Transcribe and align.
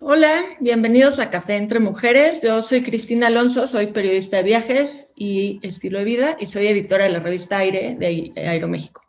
Hola, 0.00 0.42
bienvenidos 0.58 1.20
a 1.20 1.30
Café 1.30 1.54
entre 1.54 1.78
Mujeres. 1.78 2.42
Yo 2.42 2.62
soy 2.62 2.82
Cristina 2.82 3.28
Alonso, 3.28 3.66
soy 3.68 3.86
periodista 3.86 4.38
de 4.38 4.42
viajes 4.42 5.12
y 5.16 5.60
estilo 5.62 5.98
de 5.98 6.04
vida 6.04 6.36
y 6.40 6.46
soy 6.46 6.66
editora 6.66 7.04
de 7.04 7.10
la 7.10 7.20
revista 7.20 7.58
Aire 7.58 7.96
de 7.98 8.32
Aeroméxico. 8.36 9.02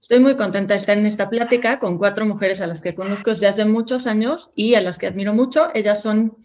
Estoy 0.00 0.20
muy 0.20 0.36
contenta 0.36 0.72
de 0.72 0.80
estar 0.80 0.96
en 0.96 1.04
esta 1.04 1.28
plática 1.28 1.78
con 1.78 1.98
cuatro 1.98 2.24
mujeres 2.24 2.62
a 2.62 2.66
las 2.66 2.80
que 2.80 2.94
conozco 2.94 3.30
desde 3.30 3.46
hace 3.46 3.66
muchos 3.66 4.06
años 4.06 4.50
y 4.56 4.74
a 4.74 4.80
las 4.80 4.98
que 4.98 5.06
admiro 5.06 5.34
mucho. 5.34 5.68
Ellas 5.74 6.00
son 6.00 6.38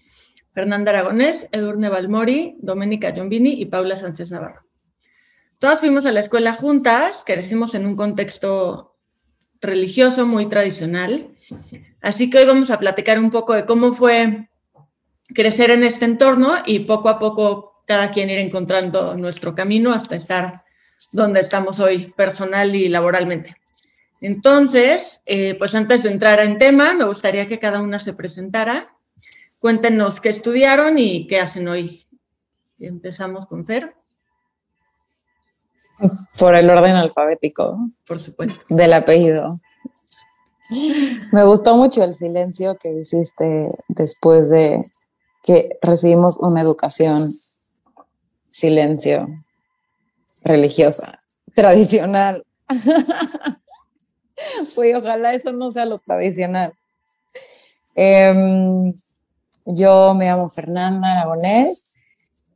Fernanda 0.54 0.92
Aragonés, 0.92 1.48
Edurne 1.54 1.88
Balmori, 1.88 2.58
Doménica 2.60 3.14
Giombini 3.14 3.54
y 3.54 3.66
Paula 3.68 3.96
Sánchez 3.96 4.32
Navarro. 4.32 4.66
Todas 5.60 5.80
fuimos 5.80 6.06
a 6.06 6.12
la 6.12 6.20
escuela 6.20 6.54
juntas, 6.54 7.24
crecimos 7.26 7.74
en 7.74 7.86
un 7.86 7.96
contexto 7.96 8.98
religioso 9.62 10.26
muy 10.26 10.48
tradicional 10.48 11.30
Así 12.02 12.30
que 12.30 12.40
hoy 12.40 12.46
vamos 12.46 12.72
a 12.72 12.80
platicar 12.80 13.20
un 13.20 13.32
poco 13.32 13.54
de 13.54 13.66
cómo 13.66 13.94
fue 13.94 14.50
crecer 15.34 15.72
en 15.72 15.84
este 15.84 16.06
entorno 16.06 16.56
y 16.66 16.80
poco 16.80 17.10
a 17.10 17.20
poco 17.20 17.84
cada 17.86 18.12
quien 18.12 18.30
ir 18.30 18.40
encontrando 18.40 19.16
nuestro 19.16 19.54
camino 19.56 19.94
hasta 19.94 20.16
estar 20.16 20.64
donde 21.12 21.42
estamos 21.42 21.80
hoy 21.80 22.10
personal 22.16 22.74
y 22.76 22.90
laboralmente. 22.90 23.56
Entonces, 24.20 25.22
eh, 25.26 25.56
pues 25.56 25.74
antes 25.74 26.04
de 26.04 26.12
entrar 26.12 26.40
en 26.40 26.58
tema, 26.58 26.94
me 26.94 27.06
gustaría 27.06 27.48
que 27.48 27.60
cada 27.60 27.82
una 27.82 27.98
se 27.98 28.14
presentara. 28.14 28.96
Cuéntenos 29.60 30.22
qué 30.22 30.30
estudiaron 30.30 30.98
y 30.98 31.28
qué 31.28 31.40
hacen 31.40 31.68
hoy. 31.68 32.06
Empezamos 32.80 33.46
con 33.46 33.66
Fer. 33.66 33.96
Por 36.40 36.56
el 36.56 36.70
orden 36.70 36.96
alfabético. 36.96 37.78
Por 38.06 38.20
supuesto. 38.20 38.64
Del 38.70 38.94
apellido. 38.94 39.60
Me 41.34 41.44
gustó 41.44 41.76
mucho 41.76 42.04
el 42.04 42.16
silencio 42.16 42.78
que 42.78 42.92
hiciste 42.92 43.70
después 43.90 44.50
de 44.50 44.84
que 45.44 45.78
recibimos 45.82 46.38
una 46.38 46.62
educación 46.62 47.30
silencio 48.50 49.28
religiosa, 50.44 51.20
tradicional. 51.54 52.44
Pues 54.74 54.96
ojalá 54.96 55.36
eso 55.36 55.52
no 55.52 55.72
sea 55.72 55.86
lo 55.86 56.00
tradicional. 56.00 56.74
Em, 57.94 58.92
yo 59.66 60.16
me 60.16 60.26
llamo 60.26 60.50
Fernanda 60.50 61.12
Aragonés 61.12 61.94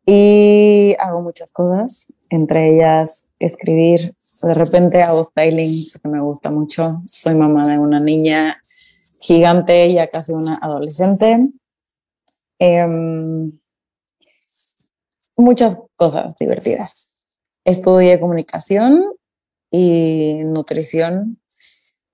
y 0.03 0.95
hago 0.97 1.21
muchas 1.21 1.51
cosas, 1.51 2.07
entre 2.31 2.73
ellas 2.73 3.27
escribir 3.39 4.15
de 4.41 4.53
repente 4.53 5.01
hago 5.01 5.23
styling 5.23 5.85
porque 5.93 6.07
me 6.09 6.21
gusta 6.21 6.51
mucho. 6.51 7.01
Soy 7.05 7.35
mamá 7.35 7.67
de 7.67 7.77
una 7.77 7.99
niña 7.99 8.59
gigante, 9.19 9.91
ya 9.93 10.09
casi 10.09 10.31
una 10.31 10.55
adolescente. 10.55 11.49
Em, 12.59 13.51
muchas 15.37 15.77
cosas 15.97 16.35
divertidas. 16.37 17.09
Estudié 17.63 18.19
comunicación 18.19 19.03
y 19.71 20.41
nutrición 20.45 21.39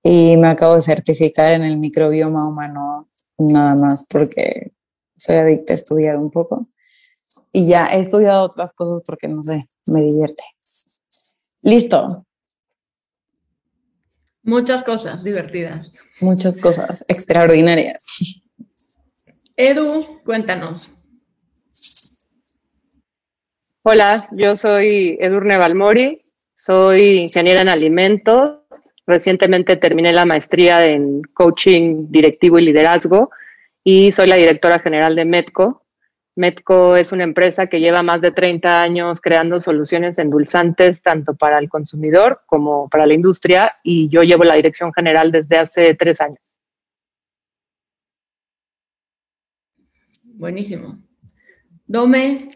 y 0.02 0.36
me 0.36 0.48
acabo 0.48 0.74
de 0.74 0.82
certificar 0.82 1.52
en 1.52 1.62
el 1.62 1.76
microbioma 1.76 2.48
humano 2.48 3.08
nada 3.38 3.74
más 3.74 4.06
porque 4.08 4.72
soy 5.16 5.36
adicta 5.36 5.72
a 5.72 5.76
estudiar 5.76 6.16
un 6.16 6.30
poco. 6.30 6.66
Y 7.52 7.66
ya 7.66 7.86
he 7.86 8.00
estudiado 8.00 8.44
otras 8.44 8.72
cosas 8.72 9.02
porque 9.06 9.28
no 9.28 9.44
sé, 9.44 9.66
me 9.88 10.02
divierte. 10.02 10.42
Listo. 11.62 12.06
Muchas 14.42 14.82
cosas 14.82 15.22
divertidas. 15.22 15.92
Muchas 16.20 16.60
cosas 16.60 17.04
extraordinarias. 17.06 18.04
Edu, 19.56 20.20
cuéntanos. 20.24 20.90
Hola, 23.84 24.28
yo 24.32 24.56
soy 24.56 25.16
Edurne 25.20 25.56
Balmori, 25.56 26.24
soy 26.56 27.18
ingeniera 27.18 27.62
en 27.62 27.68
alimentos. 27.68 28.58
Recientemente 29.06 29.76
terminé 29.76 30.12
la 30.12 30.24
maestría 30.24 30.86
en 30.86 31.22
coaching 31.34 32.06
directivo 32.08 32.58
y 32.58 32.62
liderazgo 32.62 33.30
y 33.84 34.12
soy 34.12 34.28
la 34.28 34.36
directora 34.36 34.78
general 34.78 35.16
de 35.16 35.24
Medco, 35.24 35.81
Medco 36.34 36.96
es 36.96 37.12
una 37.12 37.24
empresa 37.24 37.66
que 37.66 37.80
lleva 37.80 38.02
más 38.02 38.22
de 38.22 38.32
30 38.32 38.80
años 38.80 39.20
creando 39.20 39.60
soluciones 39.60 40.18
endulzantes 40.18 41.02
tanto 41.02 41.34
para 41.34 41.58
el 41.58 41.68
consumidor 41.68 42.40
como 42.46 42.88
para 42.88 43.06
la 43.06 43.12
industria 43.12 43.74
y 43.82 44.08
yo 44.08 44.22
llevo 44.22 44.44
la 44.44 44.54
dirección 44.54 44.92
general 44.94 45.30
desde 45.30 45.58
hace 45.58 45.94
tres 45.94 46.20
años. 46.22 46.38
Buenísimo. 50.22 50.98
Dome. 51.86 52.48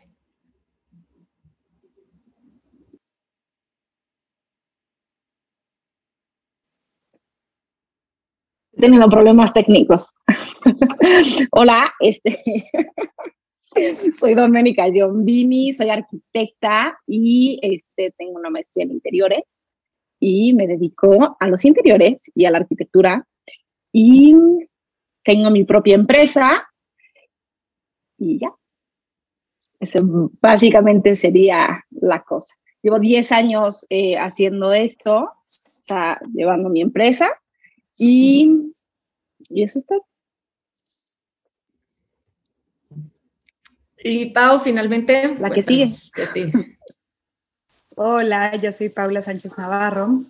He 8.72 8.80
tenido 8.80 9.08
problemas 9.08 9.52
técnicos. 9.52 10.14
Hola, 11.50 11.92
este 12.00 12.42
soy 14.18 14.34
Doménica 14.34 14.90
Giombini, 14.90 15.72
soy 15.72 15.90
arquitecta 15.90 16.98
y 17.06 17.58
este, 17.62 18.12
tengo 18.16 18.38
una 18.38 18.50
maestría 18.50 18.84
en 18.84 18.92
interiores 18.92 19.62
y 20.18 20.54
me 20.54 20.66
dedico 20.66 21.36
a 21.38 21.48
los 21.48 21.64
interiores 21.64 22.30
y 22.34 22.46
a 22.46 22.50
la 22.50 22.58
arquitectura 22.58 23.26
y 23.92 24.34
tengo 25.22 25.50
mi 25.50 25.64
propia 25.64 25.94
empresa 25.94 26.68
y 28.18 28.38
ya. 28.38 28.52
Eso 29.78 30.30
básicamente 30.40 31.16
sería 31.16 31.84
la 31.90 32.22
cosa. 32.22 32.54
Llevo 32.82 32.98
10 32.98 33.32
años 33.32 33.86
eh, 33.90 34.16
haciendo 34.16 34.72
esto, 34.72 35.30
llevando 36.32 36.70
mi 36.70 36.80
empresa 36.80 37.28
y, 37.98 38.72
y 39.48 39.62
eso 39.62 39.78
está 39.78 39.96
Y 44.08 44.26
Pau, 44.26 44.60
finalmente. 44.60 45.36
La 45.40 45.50
que 45.50 45.64
sigue. 45.64 45.90
Hola, 47.96 48.54
yo 48.54 48.70
soy 48.70 48.88
Paula 48.88 49.20
Sánchez 49.20 49.58
Navarro. 49.58 50.20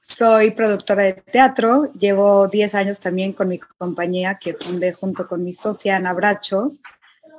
Soy 0.00 0.52
productora 0.52 1.02
de 1.02 1.12
teatro. 1.12 1.92
Llevo 1.92 2.48
10 2.48 2.74
años 2.76 2.98
también 2.98 3.34
con 3.34 3.48
mi 3.48 3.58
compañía 3.58 4.38
que 4.40 4.54
fundé 4.54 4.94
junto 4.94 5.28
con 5.28 5.44
mi 5.44 5.52
socia 5.52 5.96
Ana 5.96 6.14
Bracho. 6.14 6.70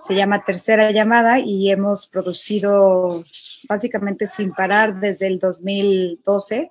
Se 0.08 0.14
llama 0.14 0.46
Tercera 0.46 0.92
Llamada 0.92 1.40
y 1.40 1.72
hemos 1.72 2.06
producido 2.06 3.24
básicamente 3.68 4.28
sin 4.28 4.54
parar 4.54 5.00
desde 5.00 5.26
el 5.26 5.40
2012 5.40 6.70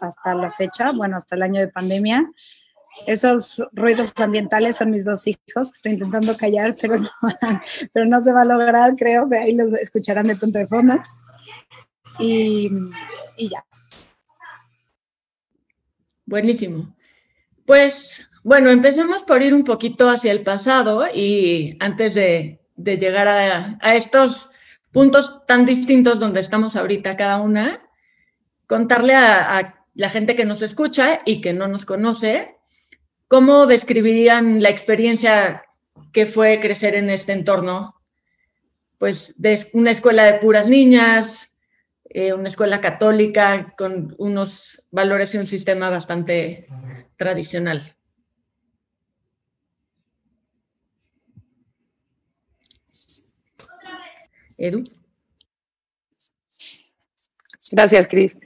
hasta 0.00 0.34
la 0.34 0.52
fecha, 0.52 0.92
bueno, 0.92 1.16
hasta 1.16 1.34
el 1.34 1.44
año 1.44 1.60
de 1.60 1.68
pandemia. 1.68 2.30
Esos 3.06 3.66
ruidos 3.72 4.12
ambientales 4.16 4.76
son 4.76 4.90
mis 4.90 5.04
dos 5.04 5.26
hijos 5.26 5.70
que 5.70 5.76
estoy 5.76 5.92
intentando 5.92 6.36
callar, 6.36 6.74
pero 6.80 6.98
no, 6.98 7.10
pero 7.92 8.06
no 8.06 8.20
se 8.20 8.32
va 8.32 8.42
a 8.42 8.44
lograr, 8.44 8.94
creo. 8.96 9.28
Ahí 9.40 9.54
los 9.54 9.72
escucharán 9.74 10.26
de 10.26 10.36
punto 10.36 10.58
de 10.58 10.66
fondo. 10.66 11.00
Y, 12.18 12.70
y 13.36 13.48
ya. 13.48 13.64
Buenísimo. 16.26 16.94
Pues 17.66 18.28
bueno, 18.42 18.70
empecemos 18.70 19.22
por 19.22 19.42
ir 19.42 19.54
un 19.54 19.64
poquito 19.64 20.08
hacia 20.08 20.32
el 20.32 20.42
pasado 20.42 21.06
y 21.12 21.76
antes 21.80 22.14
de, 22.14 22.60
de 22.76 22.96
llegar 22.96 23.28
a, 23.28 23.78
a, 23.80 23.94
estos 23.96 24.50
puntos 24.92 25.44
tan 25.46 25.64
distintos 25.66 26.20
donde 26.20 26.40
estamos 26.40 26.76
ahorita 26.76 27.16
cada 27.16 27.38
una, 27.38 27.82
contarle 28.66 29.14
a, 29.14 29.58
a 29.58 29.84
la 29.94 30.08
gente 30.08 30.34
que 30.34 30.44
nos 30.44 30.62
escucha 30.62 31.20
y 31.26 31.40
que 31.40 31.52
no 31.52 31.68
nos 31.68 31.84
conoce 31.84 32.56
¿Cómo 33.30 33.68
describirían 33.68 34.60
la 34.60 34.70
experiencia 34.70 35.62
que 36.12 36.26
fue 36.26 36.58
crecer 36.58 36.96
en 36.96 37.10
este 37.10 37.30
entorno? 37.30 37.94
Pues 38.98 39.34
de 39.36 39.56
una 39.72 39.92
escuela 39.92 40.24
de 40.24 40.40
puras 40.40 40.68
niñas, 40.68 41.48
eh, 42.06 42.32
una 42.32 42.48
escuela 42.48 42.80
católica 42.80 43.72
con 43.78 44.16
unos 44.18 44.84
valores 44.90 45.32
y 45.32 45.38
un 45.38 45.46
sistema 45.46 45.90
bastante 45.90 46.66
tradicional. 47.14 47.94
Edu. 54.58 54.82
Gracias, 57.70 58.08
Cris. 58.08 58.36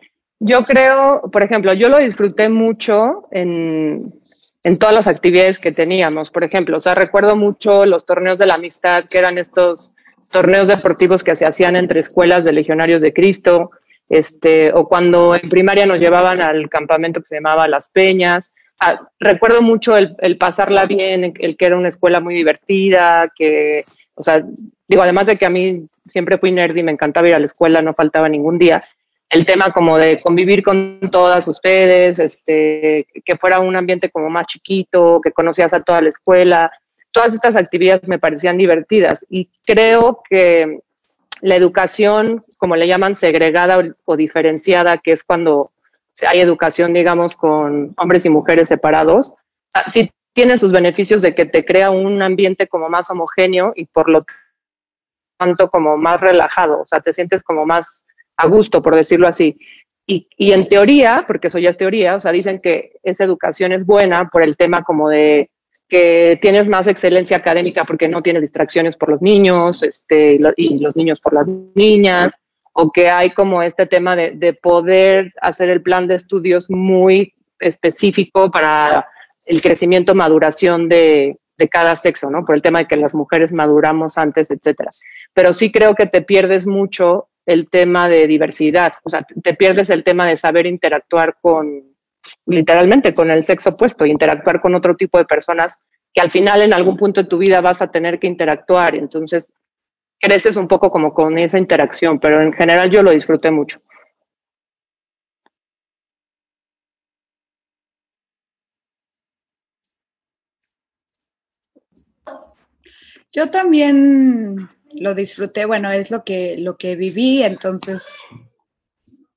Yo 0.41 0.62
creo, 0.67 1.23
por 1.32 1.43
ejemplo, 1.43 1.73
yo 1.73 1.88
lo 1.88 1.97
disfruté 1.97 2.50
mucho 2.50 3.23
en, 3.31 4.20
en 4.64 4.78
todas 4.78 4.94
las 4.94 5.08
actividades 5.08 5.58
que 5.58 5.70
teníamos. 5.70 6.31
Por 6.31 6.43
ejemplo, 6.43 6.78
o 6.78 6.81
sea, 6.81 6.94
recuerdo 6.94 7.37
mucho 7.37 7.84
los 7.87 8.05
torneos 8.06 8.38
de 8.38 8.46
la 8.46 8.55
amistad, 8.55 9.05
que 9.11 9.19
eran 9.19 9.38
estos 9.38 9.93
torneos 10.32 10.66
deportivos 10.66 11.22
que 11.22 11.37
se 11.37 11.46
hacían 11.46 11.76
entre 11.76 12.00
escuelas 12.00 12.44
de 12.44 12.52
legionarios 12.52 13.00
de 13.00 13.12
Cristo, 13.12 13.70
este, 14.08 14.72
o 14.72 14.88
cuando 14.88 15.34
en 15.34 15.49
primaria 15.49 15.87
nos 15.87 16.00
llevaban 16.00 16.40
al 16.40 16.69
campamento 16.69 17.20
que 17.20 17.26
se 17.26 17.34
llamaba 17.37 17.69
Las 17.69 17.88
Peñas. 17.90 18.52
recuerdo 19.20 19.62
mucho 19.62 19.96
el, 19.96 20.16
el, 20.20 20.38
pasarla 20.38 20.87
bien, 20.87 21.32
el 21.38 21.56
que 21.56 21.67
era 21.67 21.76
una 21.76 21.88
escuela 21.88 22.20
muy 22.20 22.34
divertida, 22.34 23.31
que, 23.37 23.84
o 24.14 24.22
sea, 24.22 24.43
digo, 24.88 25.02
además 25.02 25.26
de 25.26 25.37
que 25.37 25.46
a 25.46 25.50
mí 25.50 25.87
siempre 26.08 26.38
fui 26.38 26.52
nerd 26.52 26.76
y 26.76 26.82
me 26.82 26.93
encantaba 26.93 27.28
ir 27.28 27.34
a 27.34 27.38
la 27.38 27.46
escuela, 27.46 27.82
no 27.82 27.94
faltaba 27.94 28.28
ningún 28.28 28.58
día, 28.58 28.84
el 29.31 29.47
tema 29.47 29.73
como 29.73 29.99
de 29.99 30.21
convivir 30.21 30.62
con 30.62 31.00
todas 31.11 31.49
ustedes, 31.49 32.19
este, 32.19 33.06
que 33.25 33.37
fuera 33.37 33.61
un 33.61 33.75
ambiente 33.76 34.11
como 34.11 34.31
más 34.31 34.47
chiquito, 34.47 35.21
que 35.23 35.32
conocías 35.32 35.75
a 35.75 35.82
toda 35.82 36.00
la 36.00 36.09
escuela, 36.09 36.71
todas 37.11 37.32
estas 37.32 37.56
actividades 37.56 38.06
me 38.09 38.19
parecían 38.19 38.59
divertidas 38.59 39.25
y 39.29 39.49
creo 39.65 40.23
que 40.29 40.81
la 41.41 41.56
educación, 41.56 42.44
como 42.56 42.76
le 42.76 42.87
llaman, 42.87 43.15
segregada 43.15 43.82
o, 44.05 44.17
diferenciada, 44.17 44.99
que 44.99 45.12
es 45.12 45.25
cuando 45.25 45.70
hay 46.27 46.41
educación, 46.41 46.93
digamos, 46.93 47.37
con 47.37 47.94
hombres 47.99 48.25
y 48.25 48.31
mujeres 48.31 48.69
separados, 48.69 49.32
sí 49.87 50.11
tiene 50.32 50.59
sus 50.59 50.73
beneficios 50.73 51.23
de 51.23 51.35
que 51.35 51.47
te 51.47 51.65
crea 51.65 51.91
un 51.91 52.23
ambiente 52.23 52.67
como 52.67 52.88
más 52.88 53.11
homogéneo 53.11 53.73
y 53.77 53.87
por 53.87 54.09
lo 54.09 54.25
tanto 55.38 55.69
como 55.69 55.97
más 55.97 56.20
relajado, 56.20 56.81
o 56.81 56.87
sea, 56.87 57.00
te 57.00 57.12
sientes 57.12 57.43
como 57.43 57.67
más 57.67 58.06
a 58.36 58.46
gusto, 58.46 58.82
por 58.82 58.94
decirlo 58.94 59.28
así. 59.28 59.54
Y, 60.06 60.28
y, 60.36 60.52
en 60.52 60.69
teoría, 60.69 61.25
porque 61.26 61.48
eso 61.48 61.58
ya 61.58 61.70
es 61.70 61.78
teoría, 61.78 62.16
o 62.16 62.20
sea, 62.20 62.32
dicen 62.32 62.60
que 62.60 62.92
esa 63.02 63.25
educación 63.25 63.72
es 63.72 63.86
buena 63.86 64.28
por 64.28 64.42
el 64.42 64.56
tema 64.56 64.82
como 64.82 65.08
de 65.08 65.50
que 65.88 66.38
tienes 66.40 66.69
más 66.69 66.86
excelencia 66.86 67.36
académica 67.36 67.84
porque 67.84 68.08
no 68.08 68.22
tienes 68.22 68.42
distracciones 68.42 68.96
por 68.96 69.10
los 69.10 69.22
niños 69.22 69.82
este, 69.82 70.38
y 70.56 70.78
los 70.78 70.96
niños 70.96 71.20
por 71.20 71.34
las 71.34 71.46
niñas, 71.75 72.32
o 72.72 72.90
que 72.90 73.08
hay 73.08 73.31
como 73.31 73.62
este 73.62 73.86
tema 73.86 74.16
de, 74.16 74.32
de 74.32 74.52
poder 74.52 75.32
hacer 75.40 75.70
el 75.70 75.82
plan 75.82 76.06
de 76.06 76.16
estudios 76.16 76.69
muy 76.69 77.32
específico 77.60 78.50
para 78.50 79.06
el 79.46 79.62
crecimiento, 79.62 80.14
maduración 80.14 80.88
de, 80.88 81.38
de 81.56 81.69
cada 81.69 81.96
sexo, 81.96 82.31
¿no? 82.31 82.42
Por 82.42 82.56
el 82.56 82.62
tema 82.62 82.81
de 82.81 82.86
que 82.86 82.96
las 82.96 83.14
mujeres 83.14 83.52
maduramos 83.52 84.19
antes, 84.19 84.50
etcétera. 84.50 84.90
Pero 85.32 85.52
sí 85.52 85.70
creo 85.70 85.94
que 85.94 86.06
te 86.06 86.22
pierdes 86.22 86.66
mucho 86.66 87.28
el 87.46 87.69
tema 87.69 88.08
de 88.08 88.26
diversidad, 88.26 88.94
o 89.02 89.11
sea, 89.11 89.26
te 89.43 89.55
pierdes 89.55 89.91
el 89.91 90.05
tema 90.05 90.29
de 90.29 90.37
saber 90.37 90.67
interactuar 90.67 91.37
con, 91.41 91.94
literalmente, 92.46 93.12
con 93.12 93.31
el 93.31 93.44
sexo 93.44 93.70
opuesto, 93.70 94.06
interactuar 94.06 94.61
con 94.61 94.75
otro 94.75 94.96
tipo 94.96 95.19
de 95.19 95.26
personas 95.26 95.79
que 96.12 96.20
al 96.20 96.31
final 96.31 96.62
en 96.62 96.73
algún 96.73 96.96
punto 96.96 97.23
de 97.23 97.29
tu 97.29 97.38
vida 97.38 97.61
vas 97.61 97.82
a 97.82 97.91
tener 97.91 98.19
que 98.19 98.26
interactuar, 98.26 98.94
entonces 98.94 99.52
creces 100.19 100.56
un 100.56 100.69
poco 100.69 100.91
como 100.91 101.12
con 101.12 101.37
esa 101.38 101.58
interacción, 101.58 102.19
pero 102.19 102.41
en 102.41 102.52
general 102.52 102.91
yo 102.91 103.02
lo 103.02 103.11
disfruté 103.11 103.50
mucho. 103.50 103.81
Yo 113.32 113.50
también 113.50 114.69
lo 114.94 115.14
disfruté, 115.14 115.64
bueno, 115.64 115.91
es 115.91 116.11
lo 116.11 116.25
que, 116.25 116.56
lo 116.58 116.76
que 116.76 116.96
viví, 116.96 117.43
entonces 117.43 118.06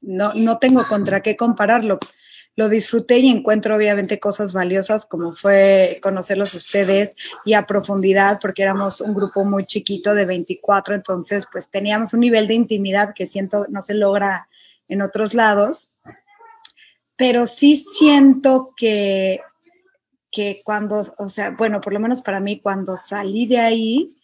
no, 0.01 0.33
no 0.33 0.57
tengo 0.57 0.87
contra 0.87 1.21
qué 1.21 1.35
compararlo. 1.35 1.99
Lo 2.55 2.69
disfruté 2.69 3.19
y 3.19 3.29
encuentro 3.29 3.75
obviamente 3.75 4.19
cosas 4.19 4.51
valiosas 4.51 5.05
como 5.05 5.33
fue 5.33 5.99
conocerlos 6.01 6.55
ustedes 6.55 7.15
y 7.45 7.53
a 7.53 7.67
profundidad 7.67 8.39
porque 8.41 8.63
éramos 8.63 8.99
un 8.99 9.13
grupo 9.13 9.45
muy 9.45 9.65
chiquito 9.65 10.15
de 10.15 10.25
24, 10.25 10.95
entonces 10.95 11.45
pues 11.51 11.69
teníamos 11.69 12.13
un 12.13 12.21
nivel 12.21 12.47
de 12.47 12.55
intimidad 12.55 13.13
que 13.13 13.27
siento 13.27 13.67
no 13.69 13.83
se 13.83 13.93
logra 13.93 14.49
en 14.87 15.03
otros 15.03 15.35
lados, 15.35 15.91
pero 17.15 17.45
sí 17.45 17.75
siento 17.75 18.73
que, 18.77 19.41
que 20.31 20.61
cuando, 20.63 21.01
o 21.17 21.29
sea, 21.29 21.51
bueno, 21.51 21.81
por 21.81 21.93
lo 21.93 21.99
menos 21.99 22.21
para 22.21 22.39
mí, 22.39 22.59
cuando 22.59 22.95
salí 22.95 23.47
de 23.47 23.59
ahí, 23.59 24.16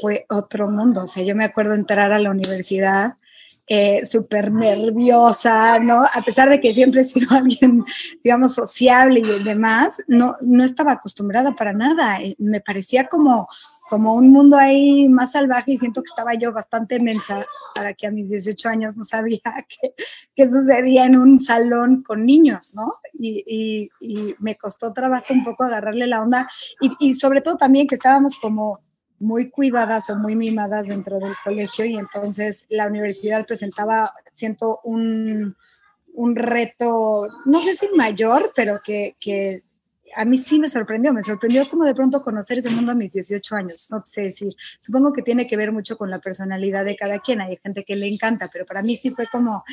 fue 0.00 0.26
otro 0.28 0.70
mundo. 0.70 1.04
O 1.04 1.06
sea, 1.06 1.24
yo 1.24 1.34
me 1.34 1.44
acuerdo 1.44 1.74
entrar 1.74 2.12
a 2.12 2.18
la 2.18 2.30
universidad 2.30 3.14
eh, 3.66 4.04
súper 4.04 4.52
nerviosa, 4.52 5.78
¿no? 5.78 6.02
A 6.02 6.20
pesar 6.22 6.50
de 6.50 6.60
que 6.60 6.74
siempre 6.74 7.00
he 7.00 7.04
sido 7.04 7.28
alguien, 7.34 7.82
digamos, 8.22 8.54
sociable 8.54 9.20
y 9.20 9.42
demás, 9.42 9.96
no, 10.06 10.36
no 10.42 10.64
estaba 10.64 10.92
acostumbrada 10.92 11.56
para 11.56 11.72
nada. 11.72 12.20
Eh, 12.20 12.34
me 12.38 12.60
parecía 12.60 13.06
como, 13.06 13.48
como 13.88 14.12
un 14.12 14.30
mundo 14.30 14.58
ahí 14.58 15.08
más 15.08 15.32
salvaje 15.32 15.72
y 15.72 15.78
siento 15.78 16.02
que 16.02 16.10
estaba 16.10 16.34
yo 16.34 16.52
bastante 16.52 17.00
mensa 17.00 17.40
para 17.74 17.94
que 17.94 18.06
a 18.06 18.10
mis 18.10 18.28
18 18.28 18.68
años 18.68 18.96
no 18.96 19.04
sabía 19.04 19.40
qué, 20.36 20.48
sucedía 20.48 21.06
en 21.06 21.16
un 21.16 21.40
salón 21.40 22.02
con 22.02 22.26
niños, 22.26 22.74
¿no? 22.74 22.92
Y, 23.18 23.88
y, 23.98 24.34
me 24.40 24.58
costó 24.58 24.92
trabajo 24.92 25.32
un 25.32 25.42
poco 25.42 25.64
agarrarle 25.64 26.06
la 26.06 26.20
onda 26.20 26.46
y, 26.80 26.90
y 26.98 27.14
sobre 27.14 27.40
todo 27.40 27.56
también 27.56 27.86
que 27.86 27.94
estábamos 27.94 28.36
como 28.36 28.80
muy 29.18 29.50
cuidadas 29.50 30.10
o 30.10 30.16
muy 30.16 30.36
mimadas 30.36 30.86
dentro 30.86 31.18
del 31.18 31.34
colegio 31.42 31.84
y 31.84 31.96
entonces 31.96 32.66
la 32.68 32.86
universidad 32.86 33.46
presentaba, 33.46 34.12
siento, 34.32 34.80
un, 34.84 35.56
un 36.14 36.36
reto, 36.36 37.26
no 37.44 37.62
sé 37.62 37.76
si 37.76 37.88
mayor, 37.94 38.52
pero 38.54 38.80
que, 38.84 39.16
que, 39.20 39.62
a 40.16 40.24
mí 40.24 40.38
sí 40.38 40.58
me 40.58 40.68
sorprendió, 40.68 41.12
me 41.12 41.22
sorprendió 41.22 41.68
como 41.68 41.84
de 41.84 41.94
pronto 41.94 42.22
conocer 42.22 42.58
ese 42.58 42.70
mundo 42.70 42.92
a 42.92 42.94
mis 42.94 43.12
18 43.12 43.56
años, 43.56 43.88
no 43.90 44.02
sé 44.04 44.22
decir, 44.22 44.54
supongo 44.80 45.12
que 45.12 45.22
tiene 45.22 45.46
que 45.46 45.56
ver 45.56 45.72
mucho 45.72 45.96
con 45.98 46.10
la 46.10 46.20
personalidad 46.20 46.84
de 46.84 46.96
cada 46.96 47.18
quien, 47.18 47.40
hay 47.40 47.58
gente 47.62 47.84
que 47.84 47.96
le 47.96 48.08
encanta, 48.08 48.48
pero 48.52 48.64
para 48.64 48.82
mí 48.82 48.96
sí 48.96 49.10
fue 49.10 49.26
como, 49.26 49.64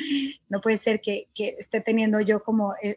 no 0.48 0.60
puede 0.60 0.78
ser 0.78 1.00
que, 1.00 1.28
que 1.34 1.56
esté 1.58 1.80
teniendo 1.80 2.20
yo 2.20 2.42
como... 2.42 2.74
Eh, 2.82 2.96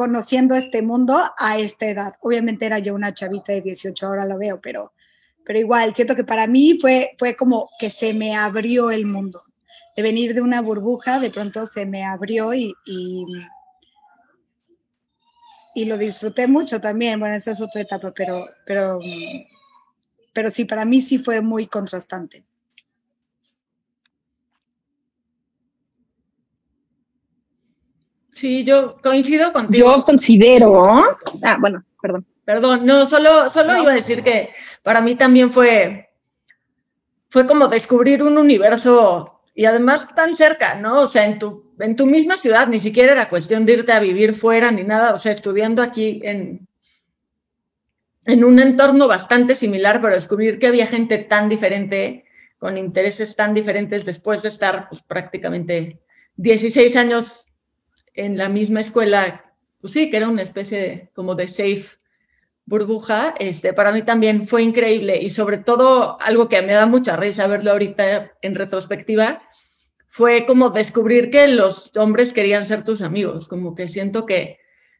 conociendo 0.00 0.54
este 0.54 0.80
mundo 0.80 1.22
a 1.36 1.58
esta 1.58 1.84
edad. 1.84 2.14
Obviamente 2.22 2.64
era 2.64 2.78
yo 2.78 2.94
una 2.94 3.12
chavita 3.12 3.52
de 3.52 3.60
18, 3.60 4.06
ahora 4.06 4.24
lo 4.24 4.38
veo, 4.38 4.58
pero, 4.58 4.94
pero 5.44 5.58
igual, 5.58 5.94
siento 5.94 6.16
que 6.16 6.24
para 6.24 6.46
mí 6.46 6.78
fue, 6.80 7.10
fue 7.18 7.36
como 7.36 7.68
que 7.78 7.90
se 7.90 8.14
me 8.14 8.34
abrió 8.34 8.90
el 8.90 9.04
mundo. 9.04 9.42
De 9.94 10.02
venir 10.02 10.32
de 10.32 10.40
una 10.40 10.62
burbuja, 10.62 11.20
de 11.20 11.30
pronto 11.30 11.66
se 11.66 11.84
me 11.84 12.02
abrió 12.02 12.54
y, 12.54 12.72
y, 15.74 15.84
lo 15.84 15.98
disfruté 15.98 16.46
mucho 16.46 16.80
también. 16.80 17.20
Bueno, 17.20 17.36
esa 17.36 17.50
es 17.50 17.60
otra 17.60 17.82
etapa, 17.82 18.10
pero, 18.16 18.48
pero, 18.64 19.00
pero 20.32 20.50
sí, 20.50 20.64
para 20.64 20.86
mí 20.86 21.02
sí 21.02 21.18
fue 21.18 21.42
muy 21.42 21.66
contrastante. 21.66 22.46
Sí, 28.40 28.64
yo 28.64 28.96
coincido 29.02 29.52
contigo. 29.52 29.94
Yo 29.96 30.02
considero, 30.02 30.86
ah, 31.42 31.58
bueno, 31.60 31.84
perdón. 32.00 32.24
Perdón, 32.42 32.86
no, 32.86 33.04
solo, 33.04 33.50
solo 33.50 33.76
iba 33.76 33.92
a 33.92 33.96
decir 33.96 34.22
que 34.22 34.54
para 34.82 35.02
mí 35.02 35.14
también 35.14 35.46
fue, 35.46 36.08
fue 37.28 37.46
como 37.46 37.68
descubrir 37.68 38.22
un 38.22 38.38
universo 38.38 39.42
y 39.54 39.66
además 39.66 40.08
tan 40.14 40.34
cerca, 40.34 40.74
¿no? 40.74 41.00
O 41.00 41.06
sea, 41.06 41.26
en 41.26 41.38
tu, 41.38 41.74
en 41.80 41.94
tu 41.94 42.06
misma 42.06 42.38
ciudad, 42.38 42.66
ni 42.66 42.80
siquiera 42.80 43.12
era 43.12 43.28
cuestión 43.28 43.66
de 43.66 43.74
irte 43.74 43.92
a 43.92 44.00
vivir 44.00 44.32
fuera 44.34 44.70
ni 44.70 44.84
nada, 44.84 45.12
o 45.12 45.18
sea, 45.18 45.32
estudiando 45.32 45.82
aquí 45.82 46.22
en, 46.24 46.66
en 48.24 48.42
un 48.42 48.58
entorno 48.58 49.06
bastante 49.06 49.54
similar, 49.54 50.00
pero 50.00 50.14
descubrir 50.14 50.58
que 50.58 50.66
había 50.66 50.86
gente 50.86 51.18
tan 51.18 51.50
diferente, 51.50 52.24
con 52.58 52.78
intereses 52.78 53.36
tan 53.36 53.52
diferentes 53.52 54.06
después 54.06 54.40
de 54.40 54.48
estar 54.48 54.88
pues, 54.88 55.02
prácticamente 55.02 56.00
16 56.36 56.96
años 56.96 57.49
en 58.14 58.36
la 58.36 58.48
misma 58.48 58.80
escuela, 58.80 59.54
pues 59.80 59.92
sí, 59.92 60.10
que 60.10 60.16
era 60.16 60.28
una 60.28 60.42
especie 60.42 60.80
de, 60.80 61.10
como 61.14 61.34
de 61.34 61.48
safe 61.48 62.00
burbuja, 62.66 63.34
este, 63.38 63.72
para 63.72 63.92
mí 63.92 64.02
también 64.02 64.46
fue 64.46 64.62
increíble 64.62 65.18
y 65.20 65.30
sobre 65.30 65.58
todo 65.58 66.20
algo 66.20 66.48
que 66.48 66.62
me 66.62 66.72
da 66.72 66.86
mucha 66.86 67.16
risa 67.16 67.48
verlo 67.48 67.72
ahorita 67.72 68.32
en 68.42 68.54
retrospectiva, 68.54 69.42
fue 70.06 70.44
como 70.46 70.70
descubrir 70.70 71.30
que 71.30 71.48
los 71.48 71.90
hombres 71.96 72.32
querían 72.32 72.66
ser 72.66 72.84
tus 72.84 73.02
amigos, 73.02 73.48
como 73.48 73.74
que 73.74 73.88
siento 73.88 74.26
que 74.26 74.58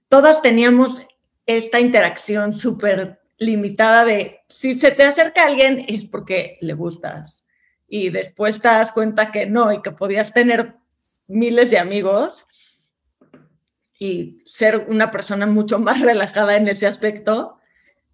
todas 0.08 0.42
teníamos 0.42 1.00
esta 1.46 1.80
interacción 1.80 2.52
súper 2.52 3.20
limitada 3.38 4.04
de 4.04 4.40
si 4.48 4.76
se 4.76 4.90
te 4.90 5.02
acerca 5.02 5.44
alguien 5.44 5.84
es 5.88 6.04
porque 6.04 6.58
le 6.60 6.74
gustas 6.74 7.46
y 7.88 8.10
después 8.10 8.60
te 8.60 8.68
das 8.68 8.92
cuenta 8.92 9.32
que 9.32 9.46
no 9.46 9.72
y 9.72 9.82
que 9.82 9.90
podías 9.90 10.32
tener 10.32 10.74
miles 11.26 11.70
de 11.70 11.78
amigos 11.78 12.46
y 14.00 14.38
ser 14.46 14.86
una 14.88 15.10
persona 15.10 15.46
mucho 15.46 15.78
más 15.78 16.00
relajada 16.00 16.56
en 16.56 16.66
ese 16.66 16.86
aspecto, 16.86 17.58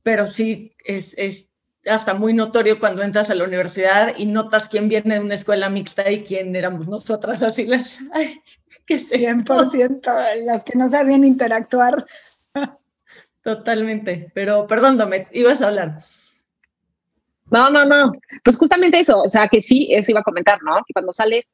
pero 0.03 0.27
sí 0.27 0.75
es, 0.85 1.15
es, 1.17 1.49
hasta 1.87 2.13
muy 2.13 2.35
notorio 2.35 2.81
cuando 2.81 3.03
entras 3.03 3.31
a 3.31 3.37
la 3.37 3.45
universidad 3.45 4.15
y 4.19 4.27
notas 4.27 4.69
quién 4.69 4.89
viene 4.89 5.15
de 5.15 5.21
una 5.21 5.37
escuela 5.37 5.71
mixta 5.71 6.11
y 6.11 6.25
quién 6.25 6.57
éramos 6.57 6.89
nosotras, 6.89 7.41
así 7.45 7.67
las... 7.67 7.99
Ay, 8.13 8.43
¿qué 8.85 8.97
100%, 8.97 10.45
las 10.45 10.65
que 10.65 10.77
no 10.77 10.89
sabían 10.89 11.25
interactuar. 11.25 12.05
Totalmente, 13.43 14.33
pero 14.35 14.67
perdón, 14.67 14.99
ibas 15.31 15.63
a 15.63 15.69
hablar. 15.69 16.01
No, 17.49 17.71
no, 17.71 17.85
no. 17.85 18.13
Pues 18.43 18.57
justamente 18.57 18.99
eso, 18.99 19.23
o 19.23 19.29
sea, 19.29 19.47
que 19.47 19.63
sí, 19.63 19.87
eso 19.93 20.11
iba 20.11 20.19
a 20.19 20.25
comentar, 20.25 20.59
¿no? 20.65 20.79
Que 20.85 20.93
cuando 20.93 21.13
sales 21.13 21.53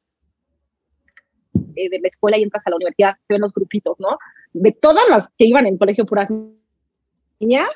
eh, 1.75 1.89
de 1.89 1.99
la 1.99 2.07
escuela 2.07 2.37
y 2.37 2.43
entras 2.43 2.65
a 2.67 2.69
la 2.69 2.75
universidad, 2.77 3.15
se 3.21 3.33
ven 3.33 3.41
los 3.41 3.53
grupitos, 3.53 3.99
¿no? 3.99 4.17
de 4.53 4.71
todas 4.71 5.03
las 5.09 5.29
que 5.37 5.45
iban 5.45 5.65
en 5.65 5.77
colegio 5.77 6.05
puras 6.05 6.29
niñas 7.39 7.69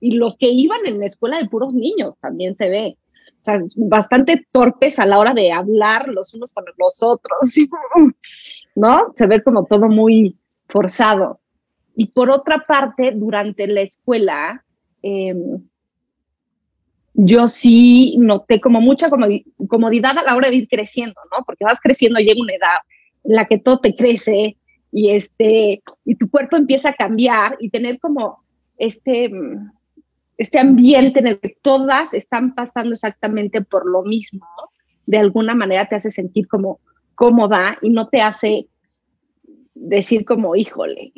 y 0.00 0.12
los 0.12 0.36
que 0.36 0.48
iban 0.48 0.80
en 0.86 1.00
la 1.00 1.06
escuela 1.06 1.38
de 1.38 1.48
puros 1.48 1.74
niños 1.74 2.14
también 2.20 2.56
se 2.56 2.68
ve. 2.68 2.96
O 3.40 3.42
sea, 3.42 3.58
bastante 3.76 4.46
torpes 4.52 4.98
a 4.98 5.06
la 5.06 5.18
hora 5.18 5.34
de 5.34 5.52
hablar 5.52 6.08
los 6.08 6.34
unos 6.34 6.52
con 6.52 6.64
los 6.76 7.02
otros, 7.02 7.38
¿no? 8.76 9.04
Se 9.14 9.26
ve 9.26 9.42
como 9.42 9.64
todo 9.64 9.88
muy 9.88 10.36
forzado. 10.68 11.40
Y 11.96 12.08
por 12.08 12.30
otra 12.30 12.64
parte, 12.66 13.12
durante 13.14 13.66
la 13.66 13.80
escuela, 13.80 14.64
em, 15.02 15.60
yo 17.14 17.48
sí 17.48 18.16
noté 18.18 18.60
como 18.60 18.80
mucha 18.80 19.08
comodidad 19.68 20.18
a 20.18 20.22
la 20.22 20.36
hora 20.36 20.50
de 20.50 20.56
ir 20.56 20.68
creciendo, 20.68 21.20
¿no? 21.36 21.44
Porque 21.44 21.64
vas 21.64 21.80
creciendo, 21.80 22.20
llega 22.20 22.40
una 22.40 22.54
edad 22.54 22.78
la 23.24 23.46
que 23.46 23.58
todo 23.58 23.80
te 23.80 23.94
crece 23.94 24.56
y, 24.90 25.10
este, 25.10 25.82
y 26.04 26.14
tu 26.16 26.30
cuerpo 26.30 26.56
empieza 26.56 26.90
a 26.90 26.94
cambiar 26.94 27.56
y 27.60 27.70
tener 27.70 27.98
como 27.98 28.44
este, 28.76 29.30
este 30.36 30.58
ambiente 30.58 31.20
en 31.20 31.26
el 31.26 31.40
que 31.40 31.56
todas 31.60 32.14
están 32.14 32.54
pasando 32.54 32.92
exactamente 32.92 33.62
por 33.62 33.86
lo 33.86 34.02
mismo, 34.02 34.46
de 35.06 35.18
alguna 35.18 35.54
manera 35.54 35.88
te 35.88 35.96
hace 35.96 36.10
sentir 36.10 36.48
como 36.48 36.80
cómoda 37.14 37.78
y 37.82 37.90
no 37.90 38.08
te 38.08 38.20
hace 38.20 38.68
decir 39.74 40.24
como, 40.24 40.56
híjole, 40.56 41.12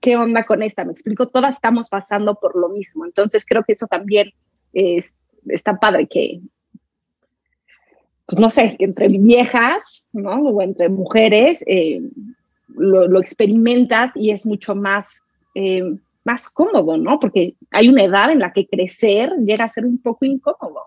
¿qué 0.00 0.16
onda 0.16 0.44
con 0.44 0.62
esta? 0.62 0.84
Me 0.84 0.92
explico, 0.92 1.28
todas 1.28 1.56
estamos 1.56 1.88
pasando 1.88 2.34
por 2.36 2.56
lo 2.56 2.68
mismo. 2.68 3.04
Entonces 3.04 3.44
creo 3.46 3.64
que 3.64 3.72
eso 3.72 3.86
también 3.86 4.30
es, 4.72 5.24
está 5.46 5.78
padre 5.78 6.06
que, 6.06 6.40
pues 8.28 8.38
no 8.38 8.50
sé, 8.50 8.76
entre 8.78 9.08
viejas, 9.08 10.04
¿no? 10.12 10.34
O 10.34 10.60
entre 10.60 10.90
mujeres, 10.90 11.64
eh, 11.66 12.02
lo, 12.68 13.18
experimentas 13.18 14.12
y 14.14 14.32
es 14.32 14.44
mucho 14.44 14.74
más, 14.74 15.22
eh, 15.54 15.96
más 16.24 16.50
cómodo, 16.50 16.98
¿no? 16.98 17.18
Porque 17.20 17.54
hay 17.70 17.88
una 17.88 18.04
edad 18.04 18.30
en 18.30 18.40
la 18.40 18.52
que 18.52 18.68
crecer 18.68 19.32
llega 19.46 19.64
a 19.64 19.70
ser 19.70 19.86
un 19.86 19.96
poco 19.96 20.26
incómodo. 20.26 20.82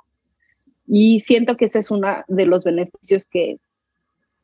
Y 0.85 1.21
siento 1.21 1.57
que 1.57 1.65
ese 1.65 1.79
es 1.79 1.89
uno 1.89 2.23
de 2.27 2.45
los 2.45 2.63
beneficios 2.63 3.25
que, 3.25 3.57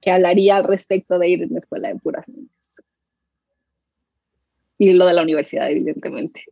que 0.02 0.10
hablaría 0.10 0.58
al 0.58 0.64
respecto 0.64 1.20
de 1.20 1.30
ir 1.30 1.44
en 1.44 1.54
la 1.54 1.60
escuela 1.60 1.90
de 1.90 2.00
puras 2.00 2.28
niñas. 2.28 2.50
Y 4.80 4.94
lo 4.94 5.06
de 5.06 5.14
la 5.14 5.22
universidad, 5.22 5.70
evidentemente. 5.70 6.46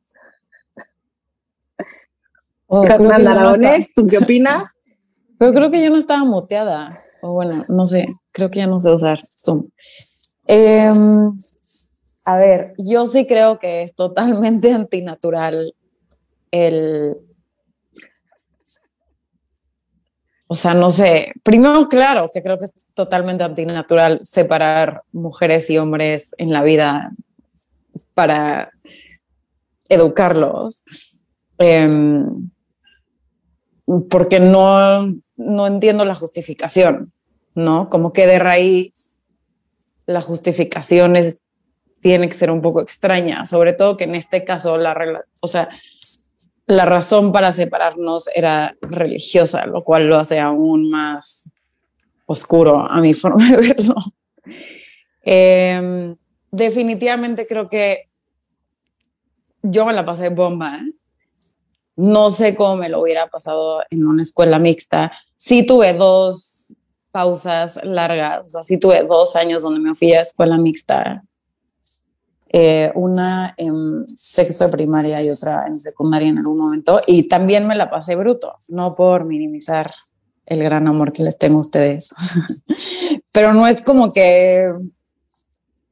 Oh, 2.67 2.85
¿tú 3.95 4.05
qué 4.05 4.19
opinas? 4.19 4.74
Pero 5.37 5.53
creo 5.53 5.71
que 5.71 5.83
yo 5.83 5.89
no 5.89 5.97
estaba 5.97 6.23
moteada. 6.23 7.03
O 7.21 7.33
bueno, 7.33 7.65
no 7.67 7.87
sé, 7.87 8.07
creo 8.31 8.51
que 8.51 8.59
ya 8.59 8.67
no 8.67 8.79
sé 8.79 8.91
usar 8.91 9.19
Zoom. 9.25 9.69
Em, 10.47 11.35
a 12.25 12.37
ver, 12.37 12.73
yo 12.77 13.09
sí 13.09 13.25
creo 13.25 13.59
que 13.59 13.83
es 13.83 13.95
totalmente 13.95 14.71
antinatural 14.73 15.73
el... 16.51 17.17
O 20.47 20.53
sea, 20.53 20.75
no 20.75 20.91
sé, 20.91 21.31
primero, 21.41 21.89
claro, 21.89 22.29
que 22.31 22.43
creo 22.43 22.59
que 22.59 22.65
es 22.65 22.85
totalmente 22.93 23.43
antinatural 23.43 24.19
separar 24.23 25.01
mujeres 25.11 25.71
y 25.71 25.79
hombres 25.79 26.35
en 26.37 26.53
la 26.53 26.61
vida 26.61 27.11
para 28.13 28.69
educarlos. 29.89 30.83
Em, 31.57 32.51
porque 34.09 34.39
no, 34.39 35.13
no 35.35 35.67
entiendo 35.67 36.05
la 36.05 36.15
justificación, 36.15 37.13
¿no? 37.53 37.89
Como 37.89 38.13
que 38.13 38.27
de 38.27 38.39
raíz 38.39 39.15
la 40.05 40.21
justificación 40.21 41.15
es, 41.15 41.39
tiene 42.01 42.27
que 42.27 42.33
ser 42.33 42.51
un 42.51 42.61
poco 42.61 42.81
extraña, 42.81 43.45
sobre 43.45 43.73
todo 43.73 43.97
que 43.97 44.03
en 44.05 44.15
este 44.15 44.43
caso 44.43 44.77
la, 44.77 45.23
o 45.41 45.47
sea, 45.47 45.69
la 46.67 46.85
razón 46.85 47.31
para 47.31 47.51
separarnos 47.53 48.29
era 48.33 48.75
religiosa, 48.81 49.65
lo 49.65 49.83
cual 49.83 50.07
lo 50.07 50.17
hace 50.17 50.39
aún 50.39 50.89
más 50.89 51.49
oscuro 52.25 52.89
a 52.89 53.01
mi 53.01 53.13
forma 53.15 53.49
de 53.49 53.57
verlo. 53.57 53.95
Em, 55.21 56.15
definitivamente 56.51 57.47
creo 57.47 57.67
que 57.67 58.09
yo 59.61 59.85
me 59.85 59.93
la 59.93 60.05
pasé 60.05 60.29
bomba. 60.29 60.77
¿eh? 60.77 60.93
No 61.95 62.31
sé 62.31 62.55
cómo 62.55 62.75
me 62.75 62.89
lo 62.89 63.01
hubiera 63.01 63.27
pasado 63.27 63.81
en 63.89 64.05
una 64.05 64.21
escuela 64.21 64.59
mixta. 64.59 65.11
Sí 65.35 65.65
tuve 65.65 65.93
dos 65.93 66.73
pausas 67.11 67.79
largas. 67.83 68.45
O 68.45 68.49
sea, 68.49 68.63
sí 68.63 68.77
tuve 68.77 69.03
dos 69.03 69.35
años 69.35 69.63
donde 69.63 69.79
me 69.79 69.95
fui 69.95 70.13
a 70.13 70.21
escuela 70.21 70.57
mixta. 70.57 71.23
Eh, 72.49 72.91
una 72.95 73.53
en 73.57 74.07
sexto 74.07 74.65
de 74.65 74.71
primaria 74.71 75.21
y 75.21 75.29
otra 75.29 75.65
en 75.67 75.75
secundaria 75.75 76.29
en 76.29 76.37
algún 76.37 76.57
momento. 76.57 76.99
Y 77.07 77.27
también 77.27 77.67
me 77.67 77.75
la 77.75 77.89
pasé 77.89 78.15
bruto, 78.15 78.55
no 78.69 78.93
por 78.93 79.25
minimizar 79.25 79.93
el 80.45 80.63
gran 80.63 80.87
amor 80.87 81.11
que 81.11 81.23
les 81.23 81.37
tengo 81.37 81.57
a 81.57 81.61
ustedes. 81.61 82.13
Pero 83.31 83.53
no 83.53 83.67
es 83.67 83.81
como 83.81 84.13
que 84.13 84.71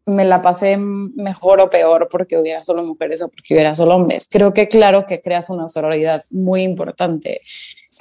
me 0.06 0.26
la 0.26 0.42
pasé 0.42 0.78
mejor 0.78 1.62
o 1.62 1.70
peor 1.70 2.10
porque 2.12 2.38
hubiera 2.38 2.60
solo 2.60 2.84
mujeres 2.84 3.22
o 3.22 3.30
porque 3.30 3.54
hubiera 3.54 3.74
solo 3.74 3.96
hombres. 3.96 4.28
Creo 4.30 4.54
que 4.54 4.68
claro 4.68 5.06
que 5.06 5.22
creas 5.22 5.50
una 5.50 5.70
sororidad 5.70 6.22
muy 6.32 6.64
importante 6.64 7.40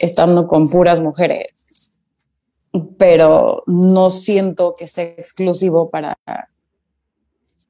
estando 0.01 0.49
con 0.49 0.69
puras 0.69 1.01
mujeres 1.01 1.93
pero 2.99 3.65
no 3.67 4.11
siento 4.11 4.77
que 4.77 4.89
sea 4.89 5.05
exclusivo 5.05 5.91
para 5.91 6.19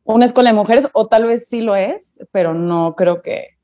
una 0.05 0.27
escuela 0.27 0.51
de 0.51 0.57
mujeres, 0.57 0.87
o 0.95 1.07
tal 1.07 1.27
vez 1.27 1.49
sí 1.49 1.63
lo 1.63 1.77
es, 1.77 2.15
pero 2.31 2.55
no 2.55 2.95
creo 2.97 3.23
que 3.23 3.59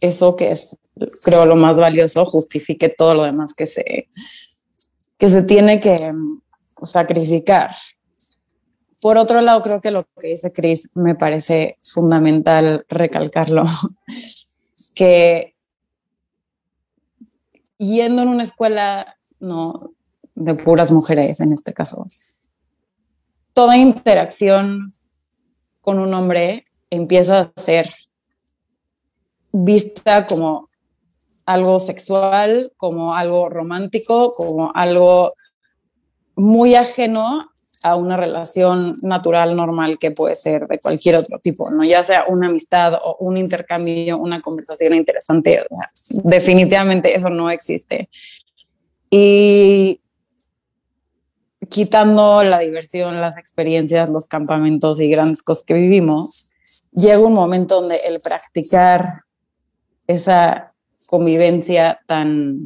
eso 0.00 0.36
que 0.36 0.52
es, 0.52 0.76
creo, 1.24 1.46
lo 1.46 1.56
más 1.56 1.76
valioso 1.76 2.24
justifique 2.24 2.88
todo 2.88 3.14
lo 3.14 3.24
demás 3.24 3.54
que 3.54 3.66
se, 3.66 4.06
que 5.18 5.28
se 5.28 5.42
tiene 5.42 5.80
que 5.80 5.96
sacrificar. 6.82 7.74
Por 9.04 9.18
otro 9.18 9.42
lado, 9.42 9.60
creo 9.60 9.82
que 9.82 9.90
lo 9.90 10.06
que 10.18 10.28
dice 10.28 10.50
Chris 10.50 10.88
me 10.94 11.14
parece 11.14 11.76
fundamental 11.82 12.86
recalcarlo, 12.88 13.64
que 14.94 15.54
yendo 17.76 18.22
en 18.22 18.28
una 18.28 18.44
escuela 18.44 19.18
no 19.40 19.92
de 20.34 20.54
puras 20.54 20.90
mujeres 20.90 21.40
en 21.40 21.52
este 21.52 21.74
caso. 21.74 22.06
Toda 23.52 23.76
interacción 23.76 24.94
con 25.82 25.98
un 25.98 26.14
hombre 26.14 26.64
empieza 26.88 27.40
a 27.40 27.60
ser 27.60 27.94
vista 29.52 30.24
como 30.24 30.70
algo 31.44 31.78
sexual, 31.78 32.72
como 32.78 33.14
algo 33.14 33.50
romántico, 33.50 34.30
como 34.30 34.72
algo 34.74 35.34
muy 36.36 36.74
ajeno 36.74 37.50
a 37.84 37.96
una 37.96 38.16
relación 38.16 38.94
natural, 39.02 39.54
normal, 39.54 39.98
que 39.98 40.10
puede 40.10 40.36
ser 40.36 40.66
de 40.66 40.78
cualquier 40.78 41.16
otro 41.16 41.38
tipo, 41.38 41.70
¿no? 41.70 41.84
Ya 41.84 42.02
sea 42.02 42.24
una 42.28 42.46
amistad 42.46 42.94
o 42.94 43.16
un 43.20 43.36
intercambio, 43.36 44.16
una 44.16 44.40
conversación 44.40 44.94
interesante, 44.94 45.66
definitivamente 46.24 47.14
eso 47.14 47.28
no 47.28 47.50
existe. 47.50 48.08
Y 49.10 50.00
quitando 51.70 52.42
la 52.42 52.60
diversión, 52.60 53.20
las 53.20 53.36
experiencias, 53.36 54.08
los 54.08 54.28
campamentos 54.28 54.98
y 54.98 55.10
grandes 55.10 55.42
cosas 55.42 55.64
que 55.64 55.74
vivimos, 55.74 56.50
llega 56.90 57.18
un 57.18 57.34
momento 57.34 57.82
donde 57.82 57.98
el 58.08 58.18
practicar 58.20 59.24
esa 60.06 60.72
convivencia 61.06 62.00
tan 62.06 62.62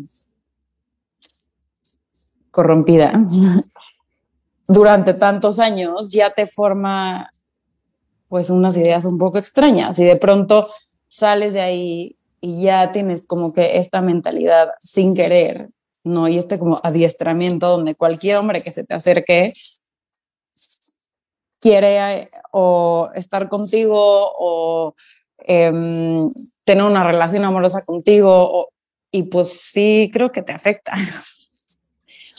corrompida 2.53 3.21
durante 4.69 5.15
tantos 5.15 5.59
años 5.59 6.13
ya 6.13 6.31
te 6.31 6.47
forma 6.47 7.31
pues 8.29 8.51
unas 8.51 8.77
ideas 8.77 9.05
un 9.07 9.19
poco 9.19 9.39
extrañas 9.39 9.99
y 9.99 10.05
de 10.05 10.17
pronto 10.17 10.69
sales 11.09 11.55
de 11.55 11.63
ahí 11.63 12.17
y 12.41 12.63
ya 12.63 12.93
tienes 12.93 13.27
como 13.27 13.53
que 13.53 13.79
esta 13.79 14.01
mentalidad 14.01 14.69
sin 14.79 15.15
querer 15.15 15.71
¿no? 16.05 16.29
Y 16.29 16.39
este 16.39 16.59
como 16.59 16.79
adiestramiento 16.83 17.69
donde 17.69 17.95
cualquier 17.95 18.39
hombre 18.39 18.63
que 18.63 18.73
se 18.73 18.85
te 18.85 18.95
acerque 18.95 19.53
quiere 21.61 22.21
eh, 22.21 22.29
o 22.53 23.11
estar 23.15 23.49
contigo 23.49 24.33
o 24.39 24.95
em, 25.39 26.29
tener 26.65 26.85
una 26.85 27.05
relación 27.05 27.45
amorosa 27.45 27.85
contigo 27.85 28.69
y 29.11 29.25
pues 29.25 29.49
sí 29.49 30.11
creo 30.13 30.33
que 30.33 30.43
te 30.43 30.53
afecta. 30.53 30.95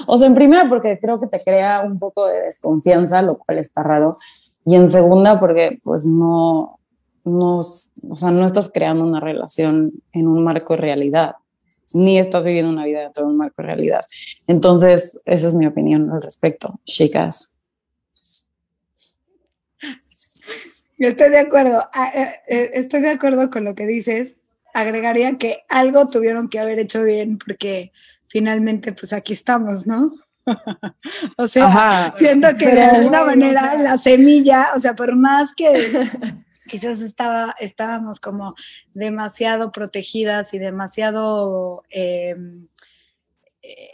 O 0.07 0.17
sea, 0.17 0.27
en 0.27 0.35
primera 0.35 0.67
porque 0.69 0.99
creo 0.99 1.19
que 1.19 1.27
te 1.27 1.39
crea 1.39 1.81
un 1.85 1.99
poco 1.99 2.27
de 2.27 2.41
desconfianza, 2.41 3.21
lo 3.21 3.37
cual 3.37 3.59
está 3.59 3.83
raro, 3.83 4.15
y 4.65 4.75
en 4.75 4.89
segunda 4.89 5.39
porque 5.39 5.79
pues 5.83 6.05
no, 6.05 6.79
no, 7.23 7.57
o 7.57 8.15
sea, 8.15 8.31
no 8.31 8.45
estás 8.45 8.69
creando 8.73 9.03
una 9.03 9.19
relación 9.19 9.91
en 10.13 10.27
un 10.27 10.43
marco 10.43 10.75
de 10.75 10.81
realidad 10.81 11.35
ni 11.93 12.19
estás 12.19 12.43
viviendo 12.43 12.71
una 12.71 12.85
vida 12.85 13.01
dentro 13.01 13.23
de 13.23 13.31
un 13.31 13.37
marco 13.37 13.61
de 13.61 13.67
realidad. 13.67 14.01
Entonces, 14.47 15.19
esa 15.25 15.47
es 15.47 15.53
mi 15.53 15.65
opinión 15.65 16.11
al 16.11 16.21
respecto, 16.21 16.79
chicas. 16.85 17.51
Estoy 20.97 21.29
de 21.29 21.39
acuerdo. 21.39 21.81
Ah, 21.93 22.11
eh, 22.13 22.27
eh, 22.47 22.71
estoy 22.73 23.01
de 23.01 23.09
acuerdo 23.09 23.49
con 23.49 23.63
lo 23.63 23.73
que 23.73 23.87
dices. 23.87 24.35
Agregaría 24.73 25.37
que 25.37 25.63
algo 25.69 26.07
tuvieron 26.07 26.49
que 26.49 26.59
haber 26.59 26.77
hecho 26.77 27.03
bien 27.03 27.37
porque 27.37 27.91
finalmente 28.29 28.93
pues 28.93 29.11
aquí 29.11 29.33
estamos, 29.33 29.85
¿no? 29.85 30.13
o 31.37 31.47
sea, 31.47 32.13
siento 32.15 32.47
que 32.57 32.67
de 32.67 32.83
alguna 32.83 33.25
manera 33.25 33.75
la 33.75 33.97
semilla, 33.97 34.69
o 34.75 34.79
sea, 34.79 34.95
por 34.95 35.15
más 35.15 35.53
que 35.53 36.09
quizás 36.67 37.01
estaba, 37.01 37.53
estábamos 37.59 38.19
como 38.19 38.55
demasiado 38.93 39.71
protegidas 39.71 40.53
y 40.53 40.59
demasiado, 40.59 41.83
em, 41.89 42.67
eh, 43.61 43.89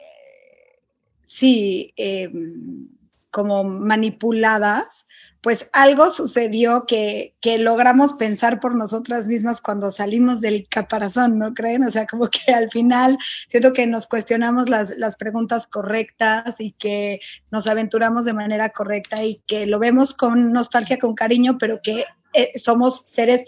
sí, 1.24 1.94
em, 1.96 2.88
como 3.36 3.66
manipuladas, 3.66 5.08
pues 5.42 5.70
algo 5.74 6.10
sucedió 6.10 6.86
que, 6.86 7.36
que, 7.42 7.58
logramos 7.58 8.14
pensar 8.14 8.62
por 8.62 8.76
nosotras 8.76 9.28
mismas 9.28 9.60
cuando 9.60 9.92
salimos 9.92 10.40
del 10.40 10.70
caparazón, 10.70 11.38
¿no 11.38 11.54
creen? 11.54 11.84
O 11.84 11.92
sea, 11.92 12.08
como 12.08 12.30
que 12.30 12.54
al 12.54 12.72
final 12.72 13.18
siento 13.50 13.74
que 13.74 13.88
nos 13.88 14.08
cuestionamos 14.08 14.70
las, 14.70 14.98
las 14.98 15.18
preguntas 15.18 15.68
correctas 15.68 16.62
y 16.62 16.72
que 16.80 17.20
nos 17.52 17.68
aventuramos 17.68 18.24
de 18.24 18.32
manera 18.32 18.70
correcta 18.70 19.22
y 19.26 19.44
que 19.46 19.66
lo 19.66 19.80
vemos 19.80 20.14
con 20.14 20.54
nostalgia, 20.54 20.98
con 20.98 21.14
cariño, 21.14 21.58
pero 21.58 21.82
que 21.84 22.06
eh, 22.32 22.58
somos 22.58 23.02
seres 23.04 23.44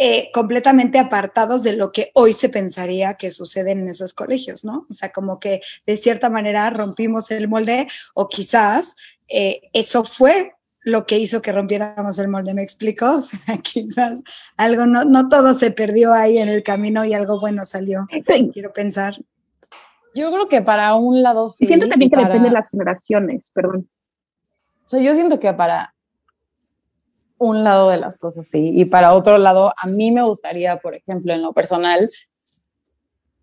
eh, 0.00 0.30
completamente 0.32 1.00
apartados 1.00 1.64
de 1.64 1.72
lo 1.72 1.90
que 1.90 2.12
hoy 2.14 2.32
se 2.32 2.48
pensaría 2.48 3.14
que 3.14 3.32
sucede 3.32 3.72
en 3.72 3.88
esos 3.88 4.14
colegios, 4.14 4.64
¿no? 4.64 4.86
O 4.88 4.92
sea, 4.92 5.10
como 5.10 5.40
que 5.40 5.60
de 5.86 5.96
cierta 5.96 6.30
manera 6.30 6.70
rompimos 6.70 7.32
el 7.32 7.48
molde 7.48 7.88
o 8.14 8.28
quizás 8.28 8.94
eh, 9.26 9.62
eso 9.72 10.04
fue 10.04 10.52
lo 10.82 11.04
que 11.04 11.18
hizo 11.18 11.42
que 11.42 11.50
rompiéramos 11.50 12.16
el 12.20 12.28
molde, 12.28 12.54
¿me 12.54 12.62
explico? 12.62 13.06
O 13.16 13.20
sea, 13.20 13.58
quizás 13.62 14.22
algo, 14.56 14.86
no, 14.86 15.04
no 15.04 15.28
todo 15.28 15.52
se 15.52 15.72
perdió 15.72 16.12
ahí 16.12 16.38
en 16.38 16.48
el 16.48 16.62
camino 16.62 17.04
y 17.04 17.14
algo 17.14 17.40
bueno 17.40 17.66
salió, 17.66 18.06
quiero 18.52 18.72
pensar. 18.72 19.16
Yo 20.14 20.30
creo 20.30 20.48
que 20.48 20.62
para 20.62 20.94
un 20.94 21.22
lado 21.22 21.50
sí. 21.50 21.64
Y 21.64 21.66
siento 21.66 21.88
también 21.88 22.10
que 22.10 22.18
depende 22.18 22.48
de 22.48 22.54
las 22.54 22.70
generaciones, 22.70 23.50
perdón. 23.52 23.88
O 24.86 24.88
sea, 24.88 25.00
yo 25.00 25.12
siento 25.14 25.40
que 25.40 25.52
para 25.52 25.94
un 27.38 27.64
lado 27.64 27.90
de 27.90 27.96
las 27.96 28.18
cosas, 28.18 28.46
sí. 28.46 28.72
Y 28.74 28.84
para 28.86 29.14
otro 29.14 29.38
lado, 29.38 29.72
a 29.76 29.88
mí 29.88 30.10
me 30.10 30.22
gustaría, 30.22 30.78
por 30.78 30.94
ejemplo, 30.94 31.32
en 31.32 31.42
lo 31.42 31.52
personal, 31.52 32.08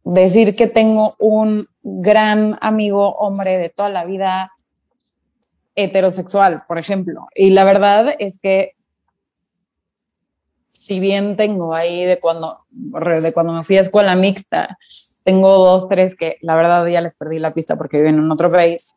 decir 0.03 0.55
que 0.55 0.67
tengo 0.67 1.15
un 1.19 1.67
gran 1.81 2.57
amigo 2.61 3.15
hombre 3.15 3.57
de 3.57 3.69
toda 3.69 3.89
la 3.89 4.05
vida 4.05 4.51
heterosexual, 5.75 6.63
por 6.67 6.77
ejemplo. 6.77 7.27
Y 7.33 7.51
la 7.51 7.63
verdad 7.63 8.15
es 8.19 8.37
que 8.39 8.75
si 10.69 10.99
bien 10.99 11.35
tengo 11.35 11.73
ahí 11.73 12.05
de 12.05 12.19
cuando, 12.19 12.59
de 12.69 13.33
cuando 13.33 13.53
me 13.53 13.63
fui 13.63 13.77
a 13.77 13.81
escuela 13.81 14.15
mixta, 14.15 14.77
tengo 15.23 15.57
dos, 15.57 15.89
tres 15.89 16.15
que 16.15 16.37
la 16.41 16.55
verdad 16.55 16.85
ya 16.85 17.01
les 17.01 17.15
perdí 17.15 17.39
la 17.39 17.53
pista 17.53 17.75
porque 17.75 17.97
viven 17.97 18.19
en 18.19 18.31
otro 18.31 18.51
país 18.51 18.95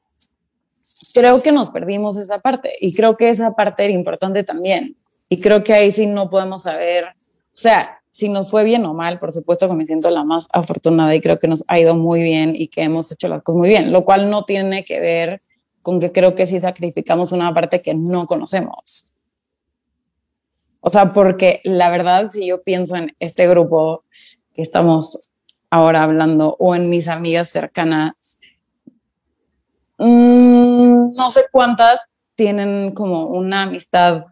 creo 1.15 1.41
que 1.41 1.53
nos 1.53 1.71
perdimos 1.71 2.17
esa 2.17 2.39
parte 2.41 2.73
y 2.81 2.95
creo 2.95 3.17
que 3.17 3.31
esa 3.31 3.55
parte 3.55 3.85
era 3.85 3.95
importante 3.95 4.45
también. 4.45 4.97
Y 5.29 5.41
creo 5.41 5.63
que 5.63 5.75
ahí 5.75 5.93
sí 5.93 6.07
no 6.07 6.31
podemos 6.31 6.63
saber, 6.63 7.05
o 7.05 7.17
sea, 7.53 8.01
si 8.11 8.29
nos 8.29 8.51
fue 8.51 8.65
bien 8.65 8.85
o 8.85 8.95
mal, 8.95 9.19
por 9.19 9.31
supuesto 9.31 9.69
que 9.69 9.75
me 9.75 9.87
siento 9.87 10.11
la 10.11 10.25
más 10.25 10.49
afortunada 10.53 11.15
y 11.15 11.21
creo 11.21 11.39
que 11.39 11.47
nos 11.47 11.65
ha 11.69 11.79
ido 11.79 11.95
muy 11.95 12.23
bien 12.23 12.55
y 12.57 12.69
que 12.69 12.83
hemos 12.83 13.13
hecho 13.13 13.29
las 13.29 13.43
cosas 13.43 13.59
muy 13.59 13.69
bien, 13.69 13.93
lo 13.93 14.05
cual 14.05 14.31
no 14.31 14.45
tiene 14.45 14.85
que 14.85 14.99
ver 14.99 15.41
con 15.83 16.01
que 16.01 16.11
creo 16.11 16.35
que 16.35 16.47
sí 16.47 16.59
sacrificamos 16.59 17.33
una 17.33 17.53
parte 17.55 17.81
que 17.81 17.95
no 17.95 18.27
conocemos. 18.27 19.13
O 20.81 20.91
sea, 20.91 21.13
porque 21.13 21.61
la 21.65 21.91
verdad, 21.91 22.31
si 22.31 22.47
yo 22.47 22.63
pienso 22.63 22.97
en 22.97 23.15
este 23.21 23.47
grupo 23.49 24.05
que 24.55 24.63
estamos 24.63 25.33
ahora 25.71 26.03
hablando 26.03 26.57
o 26.59 26.75
en 26.75 26.89
mis 26.89 27.09
amigas 27.09 27.51
cercanas, 27.51 28.38
Mm, 29.99 31.15
no 31.15 31.31
sé 31.31 31.43
cuántas 31.51 32.01
tienen 32.37 32.93
como 32.93 33.27
una 33.27 33.63
amistad 33.63 34.27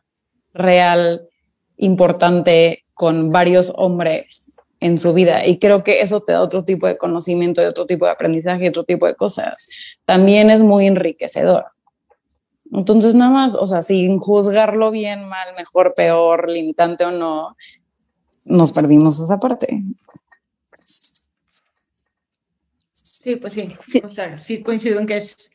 real 0.55 1.29
importante 1.76 2.85
con 2.94 3.31
varios 3.31 3.72
hombres 3.76 4.52
en 4.81 4.98
su 4.98 5.12
vida 5.12 5.46
y 5.46 5.59
creo 5.59 5.83
que 5.83 6.02
eso 6.02 6.22
te 6.22 6.33
da 6.33 6.42
otro 6.42 6.64
tipo 6.64 6.87
de 6.87 6.96
conocimiento 6.96 7.62
y 7.62 7.66
otro 7.66 7.87
tipo 7.87 8.05
de 8.05 8.12
aprendizaje 8.12 8.64
y 8.64 8.68
otro 8.68 8.85
tipo 8.85 9.07
de 9.07 9.16
cosas. 9.16 9.68
También 10.05 10.50
es 10.50 10.61
muy 10.61 10.87
enriquecedor. 10.87 11.66
Entonces, 12.72 13.14
nada 13.14 13.31
más, 13.31 13.55
o 13.55 13.66
sea, 13.66 13.83
sin 13.83 14.18
juzgarlo 14.18 14.90
bien, 14.90 15.29
mal, 15.29 15.55
mejor, 15.57 15.94
peor, 15.94 16.50
limitante 16.50 17.05
o 17.05 17.11
no, 17.11 17.57
nos 18.44 18.72
perdimos 18.72 19.20
esa 19.20 19.38
parte. 19.38 19.83
Sí, 22.92 23.37
pues 23.37 23.52
sí. 23.52 23.74
O 24.05 24.09
sea, 24.09 24.38
sí 24.38 24.62
coincido 24.62 25.00
en 25.00 25.07
que 25.07 25.16
es 25.16 25.50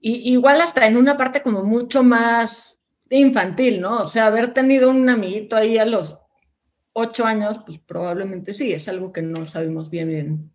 y, 0.00 0.32
igual 0.32 0.60
hasta 0.60 0.86
en 0.86 0.96
una 0.96 1.16
parte 1.16 1.42
como 1.42 1.62
mucho 1.62 2.02
más 2.02 2.78
infantil, 3.10 3.80
¿no? 3.80 3.98
O 3.98 4.06
sea, 4.06 4.26
haber 4.26 4.54
tenido 4.54 4.90
un 4.90 5.08
amiguito 5.08 5.56
ahí 5.56 5.78
a 5.78 5.84
los 5.84 6.18
ocho 6.92 7.24
años, 7.24 7.60
pues 7.66 7.78
probablemente 7.80 8.54
sí, 8.54 8.72
es 8.72 8.88
algo 8.88 9.12
que 9.12 9.22
no 9.22 9.44
sabemos 9.46 9.90
bien 9.90 10.08
bien 10.08 10.50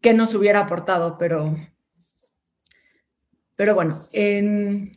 qué 0.00 0.14
nos 0.14 0.34
hubiera 0.34 0.60
aportado, 0.60 1.16
pero, 1.18 1.56
pero 3.56 3.74
bueno, 3.74 3.92
en, 4.14 4.96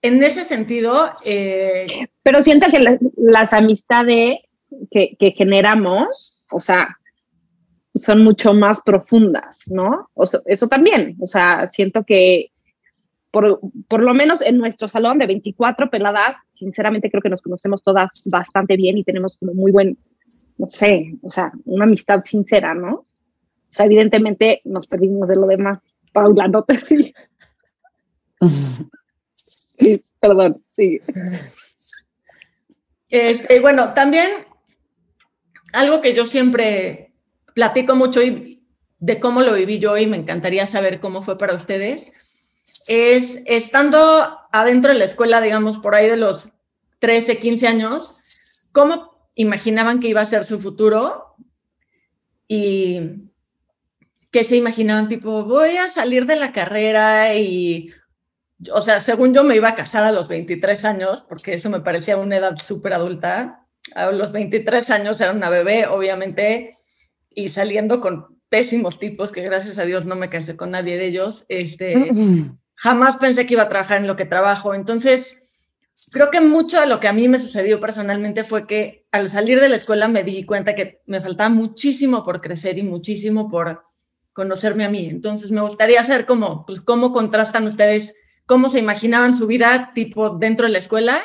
ese 0.00 0.44
sentido... 0.44 1.06
Eh, 1.26 2.06
pero 2.22 2.42
siento 2.42 2.68
que 2.70 2.98
las 3.16 3.52
amistades 3.52 4.38
que, 4.90 5.16
que, 5.18 5.32
generamos, 5.32 6.38
o 6.50 6.60
sea, 6.60 6.96
son 7.94 8.24
mucho 8.24 8.54
más 8.54 8.80
profundas, 8.80 9.58
¿no? 9.66 10.08
O 10.14 10.24
eso 10.46 10.68
también, 10.68 11.16
o 11.20 11.26
sea, 11.26 11.68
siento 11.68 12.04
que 12.04 12.51
por, 13.32 13.60
por, 13.88 14.02
lo 14.02 14.14
menos 14.14 14.40
en 14.42 14.58
nuestro 14.58 14.86
salón 14.86 15.18
de 15.18 15.26
24 15.26 15.90
peladas, 15.90 16.36
sinceramente 16.52 17.10
creo 17.10 17.22
que 17.22 17.30
nos 17.30 17.42
conocemos 17.42 17.82
todas 17.82 18.22
bastante 18.26 18.76
bien 18.76 18.98
y 18.98 19.04
tenemos 19.04 19.36
como 19.38 19.54
muy 19.54 19.72
buen, 19.72 19.98
no 20.58 20.68
sé, 20.68 21.14
o 21.22 21.30
sea, 21.30 21.50
una 21.64 21.84
amistad 21.84 22.22
sincera, 22.24 22.74
¿no? 22.74 22.92
O 22.92 23.74
sea, 23.74 23.86
evidentemente 23.86 24.60
nos 24.64 24.86
perdimos 24.86 25.28
de 25.28 25.36
lo 25.36 25.46
demás. 25.46 25.96
Paula, 26.12 26.46
no 26.46 26.62
te 26.62 26.76
sí, 29.34 30.00
perdón, 30.20 30.56
sí. 30.70 31.00
Este, 33.08 33.60
bueno, 33.60 33.94
también 33.94 34.30
algo 35.72 36.02
que 36.02 36.14
yo 36.14 36.26
siempre 36.26 37.14
platico 37.54 37.96
mucho 37.96 38.22
y 38.22 38.62
de 38.98 39.18
cómo 39.18 39.40
lo 39.40 39.54
viví 39.54 39.78
yo 39.78 39.96
y 39.96 40.06
me 40.06 40.16
encantaría 40.16 40.66
saber 40.66 41.00
cómo 41.00 41.22
fue 41.22 41.38
para 41.38 41.54
ustedes 41.54 42.12
es 42.88 43.40
estando 43.46 44.38
adentro 44.52 44.92
de 44.92 44.98
la 44.98 45.04
escuela, 45.04 45.40
digamos, 45.40 45.78
por 45.78 45.94
ahí 45.94 46.08
de 46.08 46.16
los 46.16 46.48
13, 46.98 47.38
15 47.38 47.66
años, 47.66 48.68
¿cómo 48.72 49.28
imaginaban 49.34 50.00
que 50.00 50.08
iba 50.08 50.20
a 50.20 50.26
ser 50.26 50.44
su 50.44 50.60
futuro? 50.60 51.36
Y 52.46 53.30
qué 54.30 54.44
se 54.44 54.56
imaginaban, 54.56 55.08
tipo, 55.08 55.44
voy 55.44 55.76
a 55.76 55.88
salir 55.88 56.26
de 56.26 56.36
la 56.36 56.52
carrera 56.52 57.34
y, 57.34 57.90
o 58.72 58.80
sea, 58.80 59.00
según 59.00 59.34
yo 59.34 59.42
me 59.42 59.56
iba 59.56 59.70
a 59.70 59.74
casar 59.74 60.04
a 60.04 60.12
los 60.12 60.28
23 60.28 60.84
años, 60.84 61.22
porque 61.22 61.54
eso 61.54 61.70
me 61.70 61.80
parecía 61.80 62.16
una 62.16 62.36
edad 62.36 62.56
súper 62.56 62.92
adulta. 62.92 63.66
A 63.94 64.12
los 64.12 64.32
23 64.32 64.90
años 64.90 65.20
era 65.20 65.32
una 65.32 65.50
bebé, 65.50 65.86
obviamente, 65.86 66.76
y 67.30 67.48
saliendo 67.48 68.00
con 68.00 68.41
pésimos 68.52 68.98
tipos, 68.98 69.32
que 69.32 69.40
gracias 69.40 69.78
a 69.78 69.86
Dios 69.86 70.04
no 70.04 70.14
me 70.14 70.28
casé 70.28 70.56
con 70.56 70.72
nadie 70.72 70.98
de 70.98 71.06
ellos, 71.06 71.46
este, 71.48 72.12
jamás 72.74 73.16
pensé 73.16 73.46
que 73.46 73.54
iba 73.54 73.62
a 73.62 73.68
trabajar 73.70 73.96
en 73.96 74.06
lo 74.06 74.14
que 74.14 74.26
trabajo. 74.26 74.74
Entonces, 74.74 75.38
creo 76.12 76.30
que 76.30 76.42
mucho 76.42 76.78
de 76.78 76.86
lo 76.86 77.00
que 77.00 77.08
a 77.08 77.14
mí 77.14 77.28
me 77.28 77.38
sucedió 77.38 77.80
personalmente 77.80 78.44
fue 78.44 78.66
que 78.66 79.06
al 79.10 79.30
salir 79.30 79.58
de 79.58 79.70
la 79.70 79.76
escuela 79.76 80.06
me 80.06 80.22
di 80.22 80.44
cuenta 80.44 80.74
que 80.74 81.00
me 81.06 81.22
faltaba 81.22 81.48
muchísimo 81.48 82.22
por 82.22 82.42
crecer 82.42 82.76
y 82.76 82.82
muchísimo 82.82 83.48
por 83.48 83.84
conocerme 84.34 84.84
a 84.84 84.90
mí. 84.90 85.06
Entonces, 85.06 85.50
me 85.50 85.62
gustaría 85.62 86.04
saber 86.04 86.26
cómo, 86.26 86.66
pues, 86.66 86.82
cómo 86.82 87.10
contrastan 87.10 87.66
ustedes, 87.66 88.14
cómo 88.44 88.68
se 88.68 88.80
imaginaban 88.80 89.34
su 89.34 89.46
vida 89.46 89.92
tipo 89.94 90.28
dentro 90.28 90.66
de 90.66 90.72
la 90.72 90.78
escuela. 90.78 91.22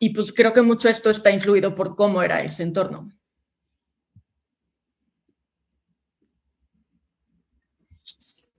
Y 0.00 0.10
pues 0.10 0.32
creo 0.32 0.52
que 0.52 0.62
mucho 0.62 0.88
esto 0.88 1.10
está 1.10 1.30
influido 1.30 1.76
por 1.76 1.94
cómo 1.94 2.24
era 2.24 2.42
ese 2.42 2.64
entorno. 2.64 3.12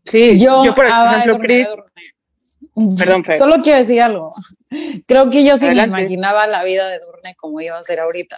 Sí, 0.05 0.39
yo, 0.39 0.63
por 0.75 0.85
ejemplo, 0.85 1.39
Chris. 1.39 1.67
Perdón, 2.97 3.25
Solo 3.37 3.61
quiero 3.61 3.79
decir 3.79 4.01
algo. 4.01 4.31
Creo 5.07 5.29
que 5.29 5.45
yo 5.45 5.57
sí 5.57 5.67
me 5.67 5.83
imaginaba 5.83 6.47
la 6.47 6.63
vida 6.63 6.89
de 6.89 6.99
Durne 6.99 7.35
como 7.35 7.61
iba 7.61 7.77
a 7.77 7.83
ser 7.83 7.99
ahorita. 7.99 8.37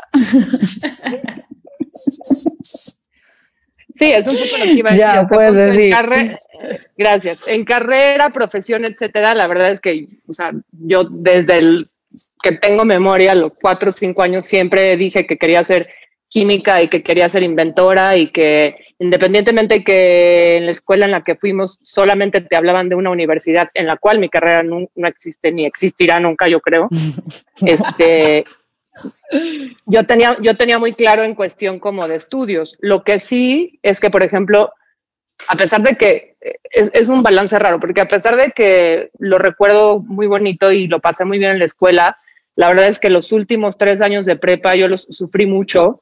Sí, 3.95 4.11
es 4.11 4.27
un 4.27 4.35
poco 4.35 4.57
lo 4.59 4.63
que 4.63 4.71
iba 4.73 4.89
a 4.89 4.93
decir. 4.93 5.05
Ya, 5.07 5.27
puedes 5.27 5.53
decir. 5.53 5.95
gracias. 6.95 7.39
En 7.47 7.65
carrera, 7.65 8.29
profesión, 8.31 8.85
etcétera, 8.85 9.33
la 9.33 9.47
verdad 9.47 9.71
es 9.71 9.81
que, 9.81 10.07
o 10.27 10.33
sea, 10.33 10.51
yo 10.71 11.05
desde 11.05 11.57
el 11.57 11.89
que 12.41 12.51
tengo 12.53 12.85
memoria, 12.85 13.33
los 13.35 13.53
cuatro 13.59 13.89
o 13.89 13.93
cinco 13.93 14.21
años 14.21 14.43
siempre 14.45 14.95
dije 14.97 15.25
que 15.25 15.37
quería 15.37 15.63
ser 15.63 15.81
química 16.29 16.81
y 16.81 16.89
que 16.89 17.03
quería 17.03 17.29
ser 17.29 17.43
inventora 17.43 18.17
y 18.17 18.27
que 18.31 18.75
independientemente 18.99 19.83
que 19.83 20.57
en 20.57 20.65
la 20.65 20.71
escuela 20.71 21.05
en 21.05 21.11
la 21.11 21.23
que 21.23 21.35
fuimos 21.35 21.79
solamente 21.81 22.41
te 22.41 22.55
hablaban 22.55 22.89
de 22.89 22.95
una 22.95 23.09
universidad 23.09 23.69
en 23.73 23.87
la 23.87 23.97
cual 23.97 24.19
mi 24.19 24.29
carrera 24.29 24.63
no, 24.63 24.87
no 24.95 25.07
existe 25.07 25.51
ni 25.51 25.65
existirá 25.65 26.19
nunca, 26.19 26.47
yo 26.47 26.59
creo. 26.59 26.89
este, 27.65 28.43
yo 29.85 30.05
tenía, 30.05 30.37
yo 30.41 30.57
tenía 30.57 30.79
muy 30.79 30.93
claro 30.93 31.23
en 31.23 31.35
cuestión 31.35 31.79
como 31.79 32.07
de 32.07 32.15
estudios. 32.15 32.75
Lo 32.79 33.03
que 33.03 33.19
sí 33.19 33.79
es 33.83 33.99
que, 33.99 34.09
por 34.09 34.23
ejemplo, 34.23 34.71
a 35.47 35.55
pesar 35.55 35.81
de 35.83 35.95
que 35.95 36.35
es, 36.71 36.89
es, 36.93 37.09
un 37.09 37.21
balance 37.21 37.57
raro, 37.59 37.79
porque 37.79 38.01
a 38.01 38.07
pesar 38.07 38.35
de 38.35 38.51
que 38.51 39.11
lo 39.19 39.37
recuerdo 39.37 39.99
muy 39.99 40.27
bonito 40.27 40.71
y 40.71 40.87
lo 40.87 40.99
pasé 40.99 41.25
muy 41.25 41.37
bien 41.37 41.51
en 41.51 41.59
la 41.59 41.65
escuela, 41.65 42.17
la 42.55 42.69
verdad 42.69 42.87
es 42.87 42.97
que 42.97 43.11
los 43.11 43.31
últimos 43.31 43.77
tres 43.77 44.01
años 44.01 44.25
de 44.25 44.35
prepa 44.35 44.75
yo 44.75 44.87
los 44.87 45.05
sufrí 45.11 45.45
mucho, 45.45 46.01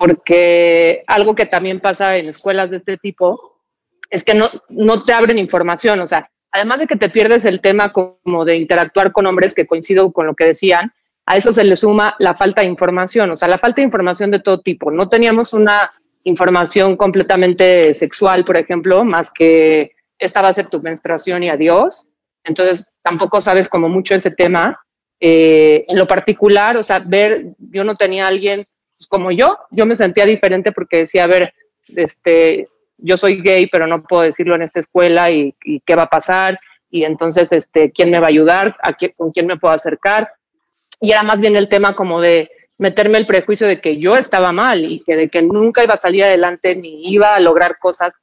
porque 0.00 1.04
algo 1.06 1.34
que 1.34 1.44
también 1.44 1.78
pasa 1.78 2.16
en 2.16 2.22
escuelas 2.22 2.70
de 2.70 2.78
este 2.78 2.96
tipo 2.96 3.58
es 4.08 4.24
que 4.24 4.32
no, 4.32 4.48
no 4.70 5.04
te 5.04 5.12
abren 5.12 5.36
información, 5.36 6.00
o 6.00 6.06
sea, 6.06 6.30
además 6.50 6.80
de 6.80 6.86
que 6.86 6.96
te 6.96 7.10
pierdes 7.10 7.44
el 7.44 7.60
tema 7.60 7.92
como 7.92 8.46
de 8.46 8.56
interactuar 8.56 9.12
con 9.12 9.26
hombres, 9.26 9.52
que 9.52 9.66
coincido 9.66 10.10
con 10.10 10.26
lo 10.26 10.34
que 10.34 10.46
decían, 10.46 10.94
a 11.26 11.36
eso 11.36 11.52
se 11.52 11.64
le 11.64 11.76
suma 11.76 12.16
la 12.18 12.34
falta 12.34 12.62
de 12.62 12.68
información, 12.68 13.30
o 13.30 13.36
sea, 13.36 13.46
la 13.46 13.58
falta 13.58 13.82
de 13.82 13.84
información 13.88 14.30
de 14.30 14.40
todo 14.40 14.62
tipo. 14.62 14.90
No 14.90 15.10
teníamos 15.10 15.52
una 15.52 15.92
información 16.24 16.96
completamente 16.96 17.92
sexual, 17.92 18.46
por 18.46 18.56
ejemplo, 18.56 19.04
más 19.04 19.30
que 19.30 19.92
esta 20.18 20.40
va 20.40 20.48
a 20.48 20.54
ser 20.54 20.68
tu 20.68 20.80
menstruación 20.80 21.42
y 21.42 21.50
adiós. 21.50 22.06
Entonces, 22.44 22.90
tampoco 23.02 23.42
sabes 23.42 23.68
como 23.68 23.90
mucho 23.90 24.14
ese 24.14 24.30
tema. 24.30 24.80
Eh, 25.20 25.84
en 25.88 25.98
lo 25.98 26.06
particular, 26.06 26.78
o 26.78 26.82
sea, 26.82 27.00
ver, 27.00 27.44
yo 27.58 27.84
no 27.84 27.96
tenía 27.96 28.24
a 28.24 28.28
alguien 28.28 28.66
pues, 29.00 29.08
como 29.08 29.32
yo, 29.32 29.58
yo 29.70 29.86
me 29.86 29.96
sentía 29.96 30.26
diferente 30.26 30.72
porque 30.72 30.98
decía, 30.98 31.24
a 31.24 31.28
ver, 31.28 31.54
este, 31.96 32.68
yo 32.98 33.16
soy 33.16 33.40
gay, 33.40 33.66
pero 33.66 33.86
no 33.86 34.02
puedo 34.02 34.22
decirlo 34.22 34.54
en 34.54 34.62
esta 34.62 34.80
escuela 34.80 35.30
y, 35.30 35.54
qué 35.86 35.94
va 35.94 36.02
a 36.02 36.10
pasar. 36.10 36.60
Y 36.90 37.04
entonces, 37.04 37.50
este, 37.50 37.90
¿quién 37.92 38.10
me 38.10 38.18
va 38.18 38.26
a 38.26 38.30
ayudar? 38.30 38.76
¿A 38.82 38.92
quién, 38.92 39.12
¿Con 39.16 39.32
quién 39.32 39.46
me 39.46 39.56
puedo 39.56 39.72
acercar? 39.72 40.32
y 41.00 41.12
era 41.12 41.22
más 41.22 41.40
bien 41.40 41.56
el 41.56 41.68
tema 41.68 41.96
como 41.96 42.20
de 42.20 42.50
meterme 42.78 43.18
el 43.18 43.26
prejuicio 43.26 43.66
de 43.66 43.80
que 43.80 43.98
yo 43.98 44.16
estaba 44.16 44.52
mal 44.52 44.84
y 44.84 45.00
que 45.00 45.16
de 45.16 45.28
que 45.28 45.42
nunca 45.42 45.82
iba 45.82 45.94
a 45.94 45.98
salir 45.98 46.24
adelante 46.24 46.76
ni 46.76 47.10
iba 47.10 47.34
a 47.34 47.40
lograr 47.40 47.78
cosas 47.78 48.14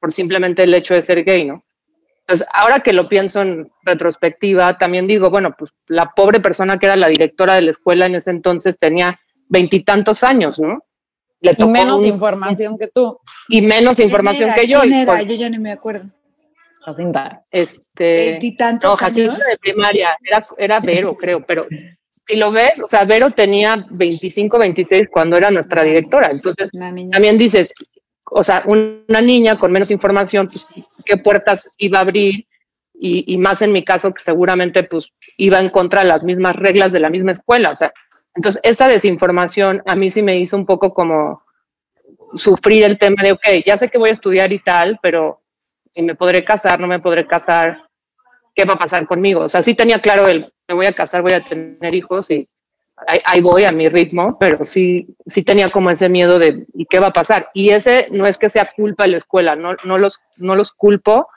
por 0.00 0.12
simplemente 0.12 0.64
el 0.64 0.74
hecho 0.74 0.94
de 0.94 1.02
ser 1.02 1.24
gay, 1.24 1.44
¿no? 1.44 1.64
Entonces, 2.20 2.46
ahora 2.52 2.80
que 2.80 2.94
lo 2.94 3.08
pienso 3.08 3.42
en 3.42 3.70
retrospectiva, 3.82 4.78
también 4.78 5.06
digo, 5.06 5.28
bueno, 5.28 5.54
pues 5.58 5.70
la 5.88 6.12
pobre 6.16 6.40
persona 6.40 6.78
que 6.78 6.86
era 6.86 6.96
la 6.96 7.08
directora 7.08 7.54
de 7.54 7.62
la 7.62 7.70
escuela 7.70 8.06
en 8.06 8.14
ese 8.14 8.30
entonces 8.30 8.78
tenía 8.78 9.20
veintitantos 9.54 10.24
años, 10.24 10.58
¿no? 10.58 10.84
Le 11.40 11.54
y 11.56 11.64
menos 11.66 12.00
un, 12.00 12.06
información 12.06 12.76
que 12.76 12.88
tú. 12.88 13.18
Y 13.48 13.62
menos 13.62 14.00
información 14.00 14.50
era? 14.50 14.54
que 14.56 14.66
yo. 14.66 14.80
¿Quién 14.80 14.94
era? 14.94 15.22
Yo 15.22 15.34
ya 15.34 15.48
no 15.48 15.60
me 15.60 15.72
acuerdo. 15.72 16.10
Jacinta. 16.80 17.42
Este, 17.50 18.30
¿Veintitantos 18.30 18.90
no, 18.90 18.96
Jacinta 18.96 19.32
años? 19.32 19.44
de 19.46 19.58
primaria, 19.58 20.16
era, 20.22 20.46
era 20.58 20.80
Vero, 20.80 21.12
creo, 21.12 21.44
pero 21.46 21.66
si 22.26 22.36
lo 22.36 22.50
ves, 22.50 22.80
o 22.80 22.88
sea, 22.88 23.04
Vero 23.04 23.30
tenía 23.30 23.86
25, 23.90 24.58
26 24.58 25.08
cuando 25.10 25.36
era 25.36 25.50
nuestra 25.50 25.82
directora. 25.82 26.28
Entonces, 26.30 26.70
también 27.10 27.38
dices, 27.38 27.72
o 28.30 28.42
sea, 28.42 28.62
una 28.66 29.20
niña 29.20 29.58
con 29.58 29.72
menos 29.72 29.90
información, 29.90 30.46
pues, 30.46 31.02
¿qué 31.06 31.16
puertas 31.16 31.74
iba 31.78 31.98
a 31.98 32.02
abrir? 32.02 32.46
Y, 32.94 33.32
y, 33.32 33.38
más 33.38 33.60
en 33.60 33.72
mi 33.72 33.84
caso, 33.84 34.14
que 34.14 34.22
seguramente 34.22 34.84
pues 34.84 35.08
iba 35.36 35.60
en 35.60 35.68
contra 35.68 36.02
de 36.02 36.08
las 36.08 36.22
mismas 36.22 36.54
reglas 36.56 36.92
de 36.92 37.00
la 37.00 37.10
misma 37.10 37.32
escuela. 37.32 37.70
O 37.70 37.76
sea, 37.76 37.92
entonces 38.34 38.60
esa 38.64 38.88
desinformación 38.88 39.82
a 39.86 39.94
mí 39.94 40.10
sí 40.10 40.22
me 40.22 40.38
hizo 40.38 40.56
un 40.56 40.66
poco 40.66 40.92
como 40.92 41.42
sufrir 42.34 42.84
el 42.84 42.98
tema 42.98 43.22
de, 43.22 43.32
ok, 43.32 43.46
ya 43.64 43.76
sé 43.76 43.88
que 43.88 43.98
voy 43.98 44.10
a 44.10 44.14
estudiar 44.14 44.52
y 44.52 44.58
tal, 44.58 44.98
pero 45.02 45.40
me 45.94 46.14
podré 46.14 46.44
casar, 46.44 46.80
no 46.80 46.86
me 46.86 46.98
podré 46.98 47.26
casar, 47.26 47.82
¿qué 48.54 48.64
va 48.64 48.74
a 48.74 48.78
pasar 48.78 49.06
conmigo? 49.06 49.42
O 49.42 49.48
sea, 49.48 49.62
sí 49.62 49.74
tenía 49.74 50.00
claro 50.00 50.26
el, 50.26 50.52
me 50.68 50.74
voy 50.74 50.86
a 50.86 50.92
casar, 50.92 51.22
voy 51.22 51.32
a 51.32 51.44
tener 51.44 51.94
hijos 51.94 52.30
y 52.30 52.48
ahí, 53.06 53.20
ahí, 53.24 53.40
voy 53.40 53.64
a 53.64 53.72
mi 53.72 53.88
ritmo, 53.88 54.36
pero 54.38 54.64
sí, 54.64 55.14
sí 55.26 55.42
tenía 55.42 55.70
como 55.70 55.90
ese 55.90 56.08
miedo 56.08 56.38
de, 56.40 56.66
¿y 56.74 56.86
qué 56.86 56.98
va 56.98 57.08
a 57.08 57.12
pasar? 57.12 57.50
Y 57.54 57.70
ese 57.70 58.08
no 58.10 58.26
es 58.26 58.38
que 58.38 58.50
sea 58.50 58.72
culpa 58.76 59.04
de 59.04 59.10
la 59.10 59.16
escuela, 59.18 59.54
no, 59.54 59.76
no, 59.84 59.98
los, 59.98 60.20
no 60.36 60.56
los 60.56 60.72
culpo, 60.72 61.28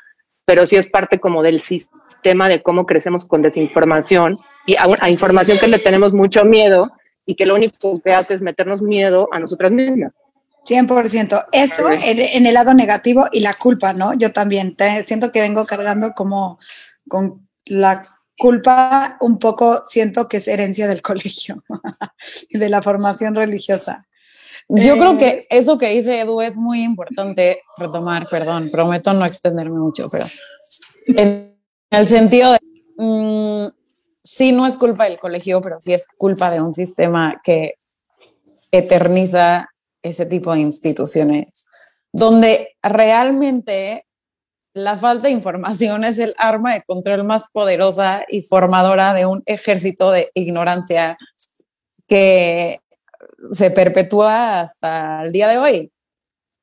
pero 0.46 0.66
sí 0.66 0.78
es 0.78 0.88
parte 0.88 1.20
como 1.20 1.44
del 1.44 1.60
sistema 1.60 2.50
de 2.50 2.64
cómo 2.64 2.86
crecemos 2.86 3.26
con 3.26 3.42
desinformación 3.42 4.40
y 4.68 4.76
a, 4.76 4.86
a 5.00 5.10
información 5.10 5.58
que 5.58 5.68
le 5.68 5.80
tenemos 5.80 6.14
mucho 6.14 6.46
miedo 6.46 6.92
y 7.26 7.34
que 7.36 7.48
lo 7.48 7.56
único 7.56 8.00
que 8.02 8.14
hace 8.14 8.36
es 8.36 8.42
meternos 8.44 8.84
miedo 8.84 9.28
a 9.32 9.40
nosotras 9.40 9.72
mismas. 9.72 10.14
100%. 10.68 11.46
Eso 11.52 11.90
en, 11.90 12.20
en, 12.20 12.46
el 12.46 12.54
lado 12.54 12.74
negativo 12.74 13.26
y 13.32 13.40
la 13.40 13.54
culpa, 13.54 13.94
¿no? 13.94 14.14
Yo 14.14 14.32
también 14.32 14.76
te, 14.76 15.04
siento 15.04 15.32
que 15.32 15.42
vengo 15.42 15.66
cargando 15.66 16.12
como 16.14 16.60
con 17.08 17.48
la 17.66 18.04
culpa 18.38 19.18
un 19.22 19.40
poco, 19.40 19.84
siento 19.90 20.28
que 20.28 20.38
es 20.38 20.48
herencia 20.48 20.88
del 20.88 21.02
colegio 21.02 21.64
y 22.50 22.58
de 22.58 22.70
la 22.70 22.82
formación 22.82 23.36
religiosa. 23.36 24.06
Yo 24.70 24.96
eh, 24.96 25.00
creo 25.00 25.18
que 25.18 25.44
eso 25.50 25.78
que 25.78 25.90
dice 25.90 26.20
Edu 26.20 26.42
es 26.42 26.56
muy 26.56 26.84
importante 26.84 27.62
retomar, 27.78 28.28
perdón, 28.30 28.70
prometo 28.70 29.14
no 29.14 29.26
extenderme 29.26 29.80
mucho, 29.80 30.10
pero 30.12 30.26
en 31.08 31.56
el 31.90 32.08
sentido 32.08 32.52
de, 32.52 32.60
mmm, 32.98 33.68
sí 34.38 34.52
no 34.52 34.68
es 34.68 34.78
culpa 34.78 35.06
del 35.06 35.18
colegio, 35.18 35.62
pero 35.62 35.80
sí 35.80 35.94
es 35.94 36.06
culpa 36.18 36.52
de 36.52 36.62
un 36.62 36.76
sistema 36.76 37.42
que 37.44 37.76
eterniza 38.72 39.70
ese 40.04 40.28
tipo 40.28 40.54
de 40.54 40.60
instituciones, 40.60 41.66
donde 42.14 42.76
realmente 42.84 44.06
la 44.74 44.96
falta 44.96 45.28
de 45.28 45.34
información 45.34 46.04
es 46.04 46.20
el 46.20 46.36
arma 46.38 46.76
de 46.76 46.84
control 46.84 47.24
más 47.24 47.46
poderosa 47.52 48.26
y 48.30 48.44
formadora 48.44 49.16
de 49.16 49.26
un 49.26 49.42
ejército 49.48 50.12
de 50.12 50.30
ignorancia 50.36 51.18
que 52.08 52.80
se 53.52 53.72
perpetúa 53.72 54.60
hasta 54.60 55.24
el 55.24 55.32
día 55.32 55.48
de 55.48 55.58
hoy. 55.58 55.92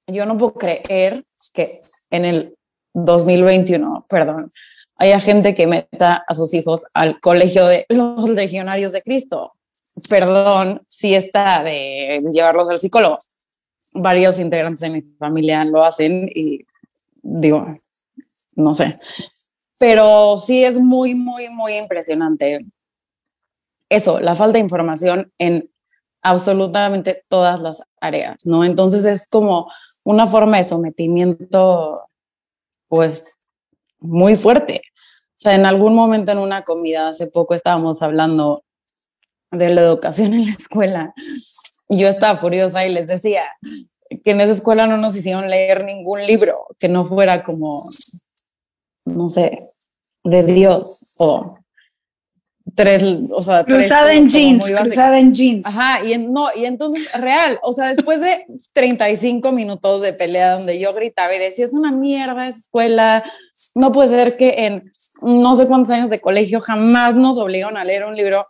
Yo 0.07 0.27
no 0.27 0.39
puedo 0.39 0.55
creer 0.55 1.25
que 1.53 1.81
en 2.11 2.25
el 2.25 2.57
2021, 2.93 4.07
perdón, 4.09 4.49
haya 4.97 5.21
gente 5.21 5.55
que 5.55 5.67
meta 5.67 6.23
a 6.27 6.35
sus 6.35 6.53
hijos 6.55 6.83
al 6.95 7.21
colegio 7.21 7.67
de 7.67 7.87
los 7.91 8.29
legionarios 8.29 8.93
de 8.93 9.03
Cristo. 9.03 9.53
Perdón 10.09 10.83
si 10.89 11.15
está 11.15 11.63
de 11.63 12.23
llevarlos 12.33 12.69
al 12.69 12.79
psicólogo. 12.79 13.19
Varios 13.93 14.39
integrantes 14.39 14.81
de 14.81 14.91
mi 14.91 15.03
familia 15.19 15.65
lo 15.65 15.85
hacen 15.85 16.29
y 16.35 16.67
digo, 17.23 17.67
no 18.57 18.75
sé. 18.75 18.99
Pero 19.79 20.39
sí 20.39 20.65
es 20.65 20.79
muy, 20.81 21.15
muy, 21.15 21.49
muy 21.49 21.77
impresionante. 21.77 22.67
Eso, 23.89 24.19
la 24.19 24.35
falta 24.35 24.55
de 24.55 24.65
información 24.65 25.33
en 25.39 25.71
absolutamente 26.23 27.23
todas 27.29 27.61
las 27.61 27.83
áreas, 28.01 28.45
¿no? 28.45 28.65
Entonces 28.65 29.05
es 29.05 29.29
como 29.29 29.71
una 30.05 30.27
forma 30.27 30.57
de 30.57 30.65
sometimiento, 30.65 32.09
pues, 32.89 33.39
muy 34.05 34.37
fuerte. 34.37 34.83
O 35.31 35.37
sea, 35.37 35.55
en 35.55 35.67
algún 35.67 35.95
momento 35.95 36.33
en 36.33 36.39
una 36.39 36.63
comida, 36.63 37.09
hace 37.09 37.27
poco 37.27 37.55
estábamos 37.55 38.03
hablando 38.03 38.65
de 39.51 39.71
la 39.71 39.83
educación 39.83 40.35
en 40.35 40.47
la 40.47 40.53
escuela, 40.53 41.15
y 41.89 42.01
yo 42.01 42.09
estaba 42.09 42.39
furiosa 42.39 42.87
y 42.87 42.93
les 42.93 43.07
decía 43.07 43.45
que 44.25 44.31
en 44.31 44.41
esa 44.41 44.53
escuela 44.53 44.87
no 44.87 44.97
nos 44.97 45.17
hicieron 45.17 45.49
leer 45.49 45.85
ningún 45.85 46.25
libro 46.25 46.67
que 46.79 46.89
no 46.89 47.05
fuera 47.05 47.43
como 47.43 47.85
no 49.05 49.29
sé, 49.29 49.71
de 50.25 50.43
Dios 50.45 51.15
o 51.19 51.59
tres, 52.75 53.05
o 53.31 53.43
sea, 53.43 53.65
cruzada 53.65 54.07
tres 54.07 54.17
en 54.17 54.29
jeans, 54.29 54.71
cruzada 54.71 55.19
en 55.19 55.33
jeans. 55.33 55.67
Ajá, 55.67 56.05
y 56.05 56.13
en, 56.13 56.33
no, 56.33 56.49
y 56.55 56.65
entonces 56.65 57.13
real, 57.21 57.59
o 57.63 57.73
sea, 57.73 57.95
después 57.95 58.21
de 58.21 58.47
35 58.73 59.53
minutos 59.53 60.03
de 60.03 60.13
pelea 60.13 60.55
donde 60.55 60.79
yo 60.79 60.95
gritaba 60.95 61.35
y 61.35 61.39
decía, 61.39 61.67
es 61.67 61.73
una 61.73 61.93
mierda 61.93 62.49
esa 62.49 62.59
escuela, 62.59 63.25
no 63.75 63.93
puede 63.93 64.09
ser 64.09 64.37
que 64.37 64.67
en 64.67 64.93
no 65.23 65.57
sé 65.57 65.67
cuántos 65.67 65.91
años 65.93 66.11
de 66.11 66.21
colegio 66.21 66.61
jamás 66.61 67.15
nos 67.15 67.39
obligaron 67.39 67.77
a 67.77 67.85
leer 67.85 68.05
un 68.05 68.17
libro, 68.17 68.47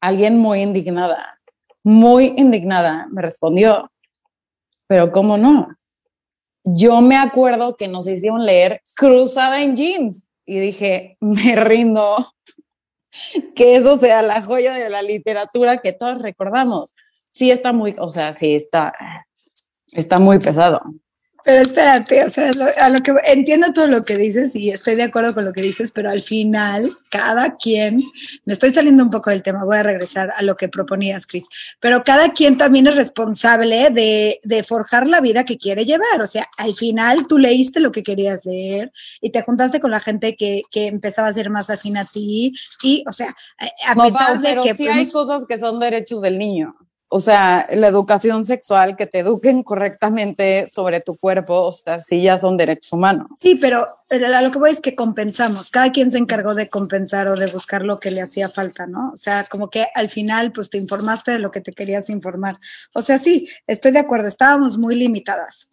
alguien 0.00 0.38
muy 0.38 0.60
indignada, 0.62 1.38
muy 1.84 2.34
indignada 2.36 3.06
me 3.10 3.22
respondió, 3.22 3.90
pero 4.86 5.12
¿cómo 5.12 5.38
no? 5.38 5.78
yo 6.76 7.00
me 7.00 7.16
acuerdo 7.16 7.76
que 7.76 7.88
nos 7.88 8.06
hicieron 8.08 8.44
leer 8.44 8.82
Cruzada 8.96 9.62
en 9.62 9.76
Jeans 9.76 10.24
y 10.44 10.58
dije, 10.58 11.16
me 11.20 11.56
rindo, 11.56 12.16
que 13.56 13.76
eso 13.76 13.98
sea 13.98 14.22
la 14.22 14.42
joya 14.42 14.74
de 14.74 14.90
la 14.90 15.02
literatura 15.02 15.78
que 15.78 15.92
todos 15.92 16.20
recordamos. 16.20 16.94
Sí 17.30 17.50
está 17.50 17.72
muy, 17.72 17.94
o 17.98 18.08
sea, 18.08 18.34
sí 18.34 18.54
está, 18.54 18.92
está 19.92 20.18
muy 20.18 20.38
pesado. 20.38 20.80
Pero 21.48 21.62
espérate, 21.62 22.24
o 22.26 22.28
sea, 22.28 22.50
a 22.78 22.90
lo 22.90 23.00
que 23.00 23.14
entiendo 23.24 23.72
todo 23.72 23.86
lo 23.86 24.02
que 24.02 24.18
dices 24.18 24.54
y 24.54 24.68
estoy 24.68 24.96
de 24.96 25.04
acuerdo 25.04 25.32
con 25.32 25.46
lo 25.46 25.54
que 25.54 25.62
dices, 25.62 25.92
pero 25.92 26.10
al 26.10 26.20
final 26.20 26.92
cada 27.08 27.56
quien, 27.56 28.02
me 28.44 28.52
estoy 28.52 28.70
saliendo 28.70 29.02
un 29.02 29.08
poco 29.08 29.30
del 29.30 29.42
tema, 29.42 29.64
voy 29.64 29.78
a 29.78 29.82
regresar 29.82 30.30
a 30.36 30.42
lo 30.42 30.58
que 30.58 30.68
proponías, 30.68 31.26
Cris, 31.26 31.48
pero 31.80 32.04
cada 32.04 32.34
quien 32.34 32.58
también 32.58 32.86
es 32.88 32.96
responsable 32.96 33.88
de, 33.88 34.40
de 34.44 34.62
forjar 34.62 35.06
la 35.06 35.22
vida 35.22 35.46
que 35.46 35.56
quiere 35.56 35.86
llevar. 35.86 36.20
O 36.20 36.26
sea, 36.26 36.44
al 36.58 36.74
final 36.74 37.26
tú 37.26 37.38
leíste 37.38 37.80
lo 37.80 37.92
que 37.92 38.02
querías 38.02 38.44
leer 38.44 38.92
y 39.22 39.30
te 39.30 39.40
juntaste 39.40 39.80
con 39.80 39.90
la 39.90 40.00
gente 40.00 40.36
que, 40.36 40.60
que 40.70 40.88
empezaba 40.88 41.28
a 41.28 41.32
ser 41.32 41.48
más 41.48 41.70
afín 41.70 41.96
a 41.96 42.04
ti 42.04 42.52
y, 42.82 43.02
o 43.08 43.12
sea, 43.12 43.34
a 43.88 43.94
pesar 43.94 44.38
de 44.42 44.54
que... 44.64 44.74
Sí 44.74 44.86
hay 44.86 45.04
pues, 45.04 45.14
cosas 45.14 45.46
que 45.48 45.56
son 45.56 45.80
derechos 45.80 46.20
del 46.20 46.36
niño 46.36 46.76
o 47.10 47.20
sea, 47.20 47.66
la 47.74 47.88
educación 47.88 48.44
sexual, 48.44 48.96
que 48.96 49.06
te 49.06 49.20
eduquen 49.20 49.62
correctamente 49.62 50.66
sobre 50.66 51.00
tu 51.00 51.16
cuerpo, 51.16 51.62
o 51.62 51.72
sea, 51.72 52.00
sí 52.00 52.20
ya 52.22 52.38
son 52.38 52.56
derechos 52.56 52.92
humanos. 52.92 53.28
Sí, 53.40 53.54
pero 53.54 53.96
a 54.10 54.42
lo 54.42 54.50
que 54.50 54.58
voy 54.58 54.70
es 54.70 54.80
que 54.80 54.94
compensamos, 54.94 55.70
cada 55.70 55.90
quien 55.90 56.10
se 56.10 56.18
encargó 56.18 56.54
de 56.54 56.68
compensar 56.68 57.28
o 57.28 57.36
de 57.36 57.46
buscar 57.46 57.82
lo 57.82 57.98
que 57.98 58.10
le 58.10 58.20
hacía 58.20 58.50
falta, 58.50 58.86
¿no? 58.86 59.10
O 59.12 59.16
sea, 59.16 59.44
como 59.44 59.70
que 59.70 59.86
al 59.94 60.10
final, 60.10 60.52
pues 60.52 60.68
te 60.68 60.76
informaste 60.76 61.32
de 61.32 61.38
lo 61.38 61.50
que 61.50 61.62
te 61.62 61.72
querías 61.72 62.10
informar. 62.10 62.58
O 62.92 63.00
sea, 63.00 63.18
sí, 63.18 63.48
estoy 63.66 63.92
de 63.92 64.00
acuerdo, 64.00 64.28
estábamos 64.28 64.76
muy 64.76 64.94
limitadas. 64.94 65.68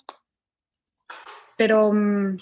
Pero... 1.57 1.91
Mm, 1.93 2.37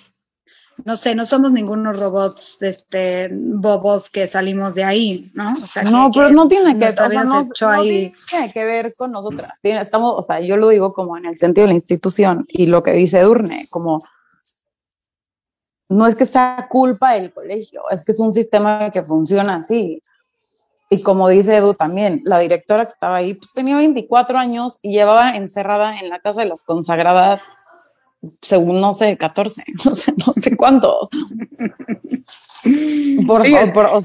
no 0.85 0.97
sé, 0.97 1.15
no 1.15 1.25
somos 1.25 1.51
ningunos 1.51 1.99
robots 1.99 2.57
este, 2.61 3.29
bobos 3.31 4.09
que 4.09 4.27
salimos 4.27 4.75
de 4.75 4.83
ahí, 4.83 5.31
¿no? 5.33 5.53
O 5.53 5.65
sea, 5.65 5.83
no, 5.83 6.09
pero 6.13 6.29
no 6.31 6.47
tiene 6.47 6.77
que, 6.77 6.93
tiene 6.93 8.51
que 8.53 8.65
ver 8.65 8.93
con 8.97 9.11
nosotras. 9.11 9.59
estamos, 9.61 10.15
o 10.17 10.23
sea, 10.23 10.39
yo 10.41 10.57
lo 10.57 10.69
digo 10.69 10.93
como 10.93 11.17
en 11.17 11.25
el 11.25 11.37
sentido 11.37 11.67
de 11.67 11.73
la 11.73 11.77
institución 11.77 12.45
y 12.47 12.67
lo 12.67 12.83
que 12.83 12.91
dice 12.93 13.21
Durne, 13.21 13.65
como 13.69 13.99
no 15.89 16.07
es 16.07 16.15
que 16.15 16.25
sea 16.25 16.67
culpa 16.69 17.13
del 17.13 17.31
colegio, 17.31 17.83
es 17.89 18.03
que 18.03 18.11
es 18.11 18.19
un 18.19 18.33
sistema 18.33 18.89
que 18.91 19.03
funciona 19.03 19.55
así. 19.55 20.01
Y 20.89 21.01
como 21.01 21.29
dice 21.29 21.57
Edu 21.57 21.73
también, 21.73 22.21
la 22.25 22.39
directora 22.39 22.83
que 22.83 22.91
estaba 22.91 23.17
ahí 23.17 23.33
pues, 23.35 23.51
tenía 23.53 23.77
24 23.77 24.37
años 24.37 24.79
y 24.81 24.91
llevaba 24.91 25.35
encerrada 25.35 25.97
en 25.97 26.09
la 26.09 26.19
casa 26.19 26.41
de 26.41 26.47
las 26.47 26.63
consagradas 26.63 27.41
según 28.41 28.79
no 28.79 28.93
sé, 28.93 29.17
14, 29.17 29.61
no 29.85 29.95
sé, 29.95 30.13
no 30.17 30.33
sé 30.33 30.55
cuántos. 30.55 31.09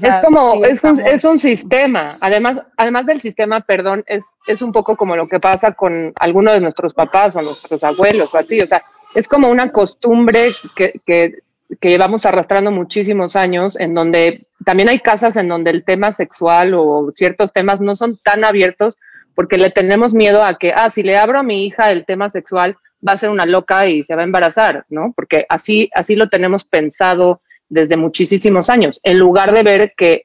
es 0.03 0.25
como, 0.25 0.65
es, 0.65 0.83
un, 0.83 0.99
es, 0.99 1.23
un, 1.23 1.39
sistema. 1.39 2.07
Además, 2.21 2.61
además 2.77 3.05
del 3.05 3.21
sistema, 3.21 3.61
perdón, 3.61 4.03
es, 4.07 4.25
es 4.47 4.61
un 4.61 4.71
poco 4.71 4.95
como 4.97 5.15
lo 5.15 5.27
que 5.27 5.39
pasa 5.39 5.73
con 5.73 6.11
algunos 6.19 6.53
de 6.53 6.61
nuestros 6.61 6.93
papás 6.93 7.35
o 7.35 7.41
nuestros 7.41 7.83
abuelos 7.83 8.33
o 8.33 8.37
así. 8.37 8.59
O 8.61 8.67
sea, 8.67 8.83
es 9.15 9.27
como 9.27 9.49
una 9.49 9.71
costumbre 9.71 10.49
que, 10.75 10.99
que, 11.05 11.39
que 11.79 11.89
llevamos 11.89 12.25
arrastrando 12.25 12.71
muchísimos 12.71 13.35
años, 13.35 13.77
en 13.79 13.93
donde 13.93 14.47
también 14.65 14.89
hay 14.89 14.99
casas 14.99 15.37
en 15.37 15.47
donde 15.47 15.71
el 15.71 15.85
tema 15.85 16.11
sexual 16.11 16.73
o 16.73 17.11
ciertos 17.15 17.53
temas 17.53 17.79
no 17.79 17.95
son 17.95 18.17
tan 18.17 18.43
abiertos 18.43 18.97
porque 19.35 19.57
le 19.57 19.69
tenemos 19.69 20.13
miedo 20.13 20.43
a 20.43 20.57
que, 20.57 20.73
ah, 20.73 20.89
si 20.89 21.01
le 21.01 21.17
abro 21.17 21.39
a 21.39 21.43
mi 21.43 21.65
hija 21.65 21.93
el 21.93 22.05
tema 22.05 22.29
sexual, 22.29 22.75
va 23.05 23.13
a 23.13 23.17
ser 23.17 23.29
una 23.29 23.45
loca 23.45 23.87
y 23.87 24.03
se 24.03 24.15
va 24.15 24.21
a 24.21 24.25
embarazar, 24.25 24.85
¿no? 24.89 25.13
Porque 25.15 25.45
así, 25.49 25.89
así 25.93 26.15
lo 26.15 26.29
tenemos 26.29 26.63
pensado 26.63 27.41
desde 27.69 27.97
muchísimos 27.97 28.69
años, 28.69 28.99
en 29.03 29.19
lugar 29.19 29.53
de 29.53 29.63
ver 29.63 29.93
que 29.95 30.23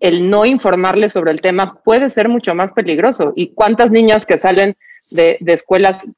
el 0.00 0.30
no 0.30 0.46
informarle 0.46 1.10
sobre 1.10 1.30
el 1.30 1.42
tema 1.42 1.78
puede 1.84 2.08
ser 2.08 2.28
mucho 2.30 2.54
más 2.54 2.72
peligroso. 2.72 3.34
¿Y 3.36 3.52
cuántas 3.52 3.90
niñas 3.90 4.24
que 4.24 4.38
salen 4.38 4.76
de, 5.10 5.36
de 5.40 5.52
escuelas, 5.52 6.08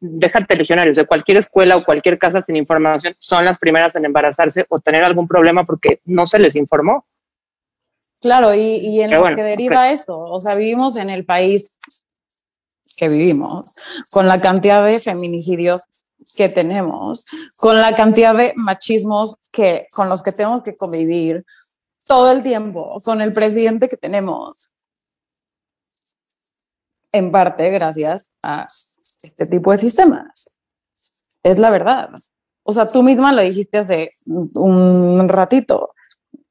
déjate 0.00 0.56
legionarios, 0.56 0.98
de 0.98 1.06
cualquier 1.06 1.38
escuela 1.38 1.78
o 1.78 1.84
cualquier 1.84 2.18
casa 2.18 2.42
sin 2.42 2.56
información, 2.56 3.14
son 3.18 3.46
las 3.46 3.58
primeras 3.58 3.94
en 3.96 4.04
embarazarse 4.04 4.66
o 4.68 4.78
tener 4.78 5.02
algún 5.04 5.26
problema 5.26 5.64
porque 5.64 6.00
no 6.04 6.26
se 6.26 6.38
les 6.38 6.54
informó? 6.54 7.06
Claro, 8.20 8.54
y, 8.54 8.60
y 8.60 9.00
en 9.00 9.10
lo 9.10 9.24
que 9.34 9.42
deriva 9.42 9.90
eso, 9.90 10.18
o 10.18 10.38
sea, 10.40 10.54
vivimos 10.54 10.98
en 10.98 11.08
el 11.08 11.24
país 11.24 11.78
que 13.00 13.08
vivimos, 13.08 13.74
con 14.10 14.28
la 14.28 14.38
cantidad 14.38 14.84
de 14.84 15.00
feminicidios 15.00 15.84
que 16.36 16.50
tenemos, 16.50 17.24
con 17.56 17.76
la 17.76 17.96
cantidad 17.96 18.34
de 18.34 18.52
machismos 18.56 19.36
que, 19.50 19.86
con 19.90 20.10
los 20.10 20.22
que 20.22 20.32
tenemos 20.32 20.62
que 20.62 20.76
convivir 20.76 21.46
todo 22.06 22.30
el 22.30 22.42
tiempo, 22.42 22.98
con 23.02 23.22
el 23.22 23.32
presidente 23.32 23.88
que 23.88 23.96
tenemos. 23.96 24.68
En 27.10 27.32
parte 27.32 27.70
gracias 27.70 28.28
a 28.42 28.68
este 29.22 29.46
tipo 29.46 29.72
de 29.72 29.78
sistemas. 29.78 30.50
Es 31.42 31.58
la 31.58 31.70
verdad. 31.70 32.10
O 32.64 32.74
sea, 32.74 32.86
tú 32.86 33.02
misma 33.02 33.32
lo 33.32 33.40
dijiste 33.40 33.78
hace 33.78 34.10
un 34.26 35.26
ratito. 35.26 35.94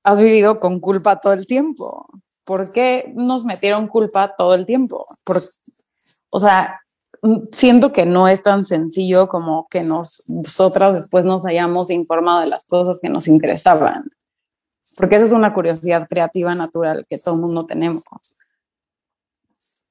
Has 0.02 0.18
vivido 0.18 0.60
con 0.60 0.80
culpa 0.80 1.20
todo 1.20 1.34
el 1.34 1.46
tiempo. 1.46 2.08
¿Por 2.44 2.72
qué 2.72 3.14
nos 3.16 3.46
metieron 3.46 3.88
culpa 3.88 4.34
todo 4.36 4.56
el 4.56 4.66
tiempo? 4.66 5.06
¿Por, 5.24 5.38
o 6.30 6.40
sea, 6.40 6.82
mm, 7.22 7.48
siento 7.52 7.92
que 7.94 8.06
no 8.06 8.28
es 8.28 8.42
tan 8.44 8.66
sencillo 8.66 9.28
como 9.28 9.68
que 9.70 9.84
nosotras 9.84 10.94
después 10.94 11.26
nos 11.26 11.46
hayamos 11.46 11.90
informado 11.90 12.42
de 12.42 12.48
las 12.48 12.66
cosas 12.66 13.00
que 13.02 13.10
nos 13.10 13.28
interesaban. 13.28 14.10
Porque 14.98 15.16
esa 15.16 15.26
es 15.26 15.32
una 15.32 15.54
curiosidad 15.54 16.08
creativa 16.08 16.56
natural 16.56 17.06
que 17.08 17.18
todo 17.18 17.36
el 17.36 17.42
mundo 17.42 17.66
tenemos. 17.66 18.04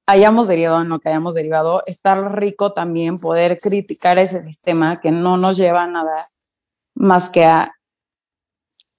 Hayamos 0.07 0.49
derivado 0.49 0.83
en 0.83 0.89
lo 0.89 0.99
que 1.01 1.11
hayamos 1.11 1.35
derivado, 1.35 1.83
estar 1.87 2.39
rico 2.39 2.73
también 2.73 3.19
poder 3.19 3.59
criticar 3.59 4.19
ese 4.19 4.43
sistema 4.43 5.01
que 5.01 5.11
no 5.11 5.37
nos 5.37 5.57
lleva 5.57 5.83
a 5.83 5.87
nada 5.87 6.27
más 6.95 7.31
que 7.31 7.45
a 7.45 7.75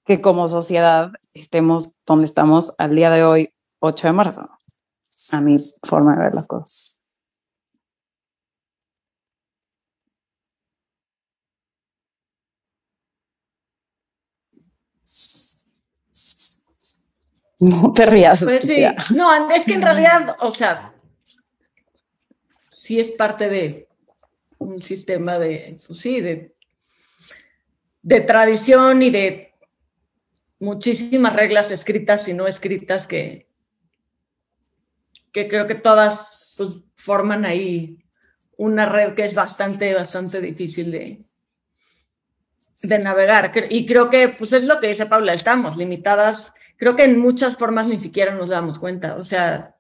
que 0.05 0.21
como 0.21 0.49
sociedad 0.49 1.11
estemos 1.33 1.95
donde 2.05 2.25
estamos 2.25 2.73
al 2.79 2.95
día 2.95 3.11
de 3.11 3.23
hoy, 3.23 3.53
8 3.79 4.07
de 4.07 4.13
marzo, 4.13 4.49
a 5.31 5.41
mi 5.41 5.55
forma 5.83 6.15
de 6.15 6.23
ver 6.23 6.33
las 6.33 6.47
cosas. 6.47 6.98
No 17.59 17.91
te 17.93 18.05
rías. 18.05 18.43
Pues 18.43 18.61
sí. 18.61 18.85
No, 19.15 19.51
es 19.51 19.65
que 19.65 19.73
en 19.73 19.81
realidad, 19.81 20.35
o 20.39 20.51
sea, 20.51 20.93
sí 22.71 22.99
es 22.99 23.09
parte 23.09 23.49
de 23.49 23.87
un 24.59 24.81
sistema 24.81 25.37
de, 25.37 25.57
pues 25.87 25.99
sí, 25.99 26.21
de, 26.21 26.55
de 28.01 28.21
tradición 28.21 29.01
y 29.01 29.09
de 29.09 29.53
muchísimas 30.59 31.35
reglas 31.35 31.71
escritas 31.71 32.27
y 32.27 32.33
no 32.33 32.47
escritas 32.47 33.07
que, 33.07 33.47
que 35.31 35.47
creo 35.47 35.67
que 35.67 35.75
todas 35.75 36.55
pues, 36.57 36.69
forman 36.95 37.45
ahí 37.45 37.97
una 38.57 38.85
red 38.85 39.13
que 39.13 39.25
es 39.25 39.35
bastante, 39.35 39.93
bastante 39.93 40.41
difícil 40.41 40.91
de, 40.91 41.21
de 42.83 42.99
navegar. 42.99 43.51
Y 43.69 43.85
creo 43.85 44.09
que, 44.09 44.29
pues 44.37 44.51
es 44.53 44.65
lo 44.65 44.79
que 44.79 44.87
dice 44.87 45.05
Paula, 45.05 45.33
estamos 45.33 45.77
limitadas. 45.77 46.51
Creo 46.79 46.95
que 46.95 47.03
en 47.03 47.19
muchas 47.19 47.57
formas 47.57 47.87
ni 47.87 47.99
siquiera 47.99 48.33
nos 48.33 48.47
damos 48.47 48.79
cuenta. 48.79 49.17
O 49.17 49.25
sea, 49.25 49.75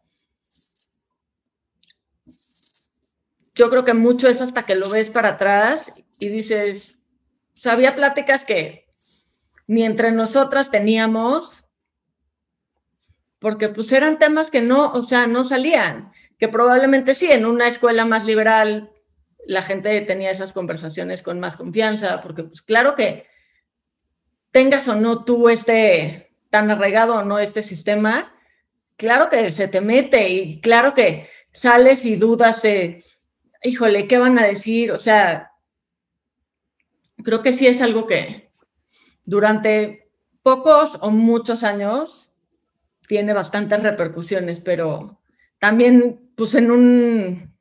yo 3.55 3.69
creo 3.69 3.85
que 3.85 3.93
mucho 3.93 4.27
es 4.27 4.41
hasta 4.41 4.63
que 4.63 4.75
lo 4.75 4.89
ves 4.91 5.09
para 5.09 5.29
atrás 5.29 5.93
y 6.19 6.27
dices, 6.27 6.97
o 7.57 7.61
sea, 7.61 7.71
había 7.71 7.95
pláticas 7.95 8.43
que 8.43 8.85
ni 9.65 9.83
entre 9.83 10.11
nosotras 10.11 10.71
teníamos, 10.71 11.63
porque 13.39 13.69
pues 13.69 13.91
eran 13.93 14.19
temas 14.19 14.51
que 14.51 14.61
no, 14.61 14.91
o 14.91 15.01
sea, 15.01 15.25
no 15.25 15.45
salían, 15.45 16.11
que 16.37 16.49
probablemente 16.49 17.15
sí, 17.15 17.31
en 17.31 17.45
una 17.45 17.69
escuela 17.69 18.03
más 18.03 18.25
liberal 18.25 18.91
la 19.45 19.61
gente 19.61 20.01
tenía 20.01 20.31
esas 20.31 20.51
conversaciones 20.51 21.23
con 21.23 21.39
más 21.39 21.55
confianza, 21.55 22.19
porque 22.19 22.43
pues 22.43 22.61
claro 22.61 22.93
que 22.93 23.25
tengas 24.51 24.87
o 24.89 24.95
no 24.95 25.23
tú 25.23 25.47
este 25.47 26.28
tan 26.49 26.71
arraigado 26.71 27.15
o 27.15 27.23
no 27.23 27.39
este 27.39 27.61
sistema, 27.61 28.33
claro 28.97 29.29
que 29.29 29.51
se 29.51 29.67
te 29.67 29.81
mete 29.81 30.29
y 30.29 30.61
claro 30.61 30.93
que 30.93 31.27
sales 31.51 32.05
y 32.05 32.15
dudas 32.15 32.61
de, 32.61 33.03
híjole, 33.63 34.07
¿qué 34.07 34.17
van 34.17 34.37
a 34.39 34.47
decir? 34.47 34.91
O 34.91 34.97
sea, 34.97 35.51
creo 37.23 37.41
que 37.41 37.53
sí 37.53 37.67
es 37.67 37.81
algo 37.81 38.07
que 38.07 38.51
durante 39.25 40.09
pocos 40.43 40.97
o 41.01 41.11
muchos 41.11 41.63
años 41.63 42.31
tiene 43.07 43.33
bastantes 43.33 43.83
repercusiones, 43.83 44.59
pero 44.59 45.19
también 45.59 46.31
pues 46.35 46.55
en 46.55 46.71
un 46.71 47.53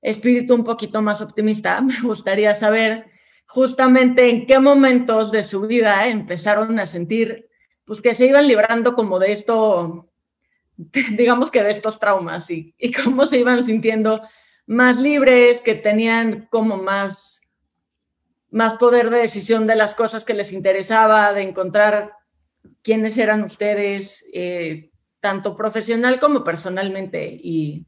espíritu 0.00 0.54
un 0.54 0.64
poquito 0.64 1.02
más 1.02 1.20
optimista, 1.20 1.80
me 1.82 2.00
gustaría 2.02 2.54
saber 2.54 3.06
justamente 3.46 4.28
en 4.28 4.46
qué 4.46 4.58
momentos 4.58 5.32
de 5.32 5.42
su 5.42 5.62
vida 5.62 6.06
empezaron 6.06 6.78
a 6.78 6.86
sentir 6.86 7.47
pues 7.88 8.02
que 8.02 8.14
se 8.14 8.26
iban 8.26 8.46
librando 8.46 8.94
como 8.94 9.18
de 9.18 9.32
esto, 9.32 10.12
digamos 10.76 11.50
que 11.50 11.64
de 11.64 11.70
estos 11.70 11.98
traumas 11.98 12.48
y, 12.50 12.74
cómo 13.02 13.24
se 13.26 13.38
iban 13.38 13.64
sintiendo 13.64 14.20
más 14.66 15.00
libres, 15.00 15.62
que 15.62 15.74
tenían 15.74 16.46
como 16.50 16.76
más 16.76 17.40
más 18.50 18.74
poder 18.74 19.10
de 19.10 19.18
decisión 19.18 19.66
de 19.66 19.76
las 19.76 19.94
cosas 19.94 20.24
que 20.24 20.32
les 20.32 20.52
interesaba, 20.52 21.34
de 21.34 21.42
encontrar 21.42 22.12
quiénes 22.82 23.18
eran 23.18 23.42
ustedes, 23.42 24.24
eh, 24.32 24.90
tanto 25.20 25.54
profesional 25.54 26.18
como 26.18 26.44
personalmente, 26.44 27.38
y, 27.42 27.86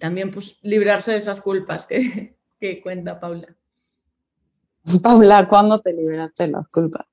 también 0.00 0.32
pues 0.32 0.58
librarse 0.62 1.12
de 1.12 1.18
esas 1.18 1.40
culpas 1.40 1.86
que, 1.86 2.36
que 2.60 2.82
cuenta 2.82 3.20
Paula. 3.20 3.56
Paula, 5.02 5.48
¿cuándo 5.48 5.80
te 5.80 5.92
liberaste 5.92 6.44
de 6.44 6.50
las 6.50 6.68
culpas? 6.68 7.06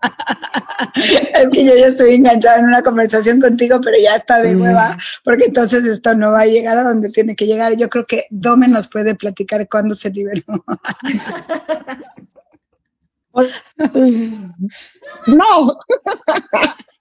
es 1.34 1.50
que 1.50 1.64
yo 1.64 1.74
ya 1.76 1.86
estoy 1.86 2.14
enganchada 2.14 2.58
en 2.58 2.66
una 2.66 2.82
conversación 2.82 3.40
contigo, 3.40 3.80
pero 3.82 3.96
ya 3.98 4.14
está 4.16 4.40
de 4.40 4.54
nueva, 4.54 4.96
porque 5.24 5.46
entonces 5.46 5.84
esto 5.84 6.14
no 6.14 6.30
va 6.32 6.42
a 6.42 6.46
llegar 6.46 6.78
a 6.78 6.84
donde 6.84 7.10
tiene 7.10 7.34
que 7.34 7.46
llegar. 7.46 7.76
Yo 7.76 7.88
creo 7.88 8.04
que 8.04 8.26
Dome 8.30 8.68
nos 8.68 8.88
puede 8.88 9.14
platicar 9.14 9.68
cuándo 9.68 9.94
se 9.94 10.10
liberó. 10.10 10.42
no. 15.26 15.78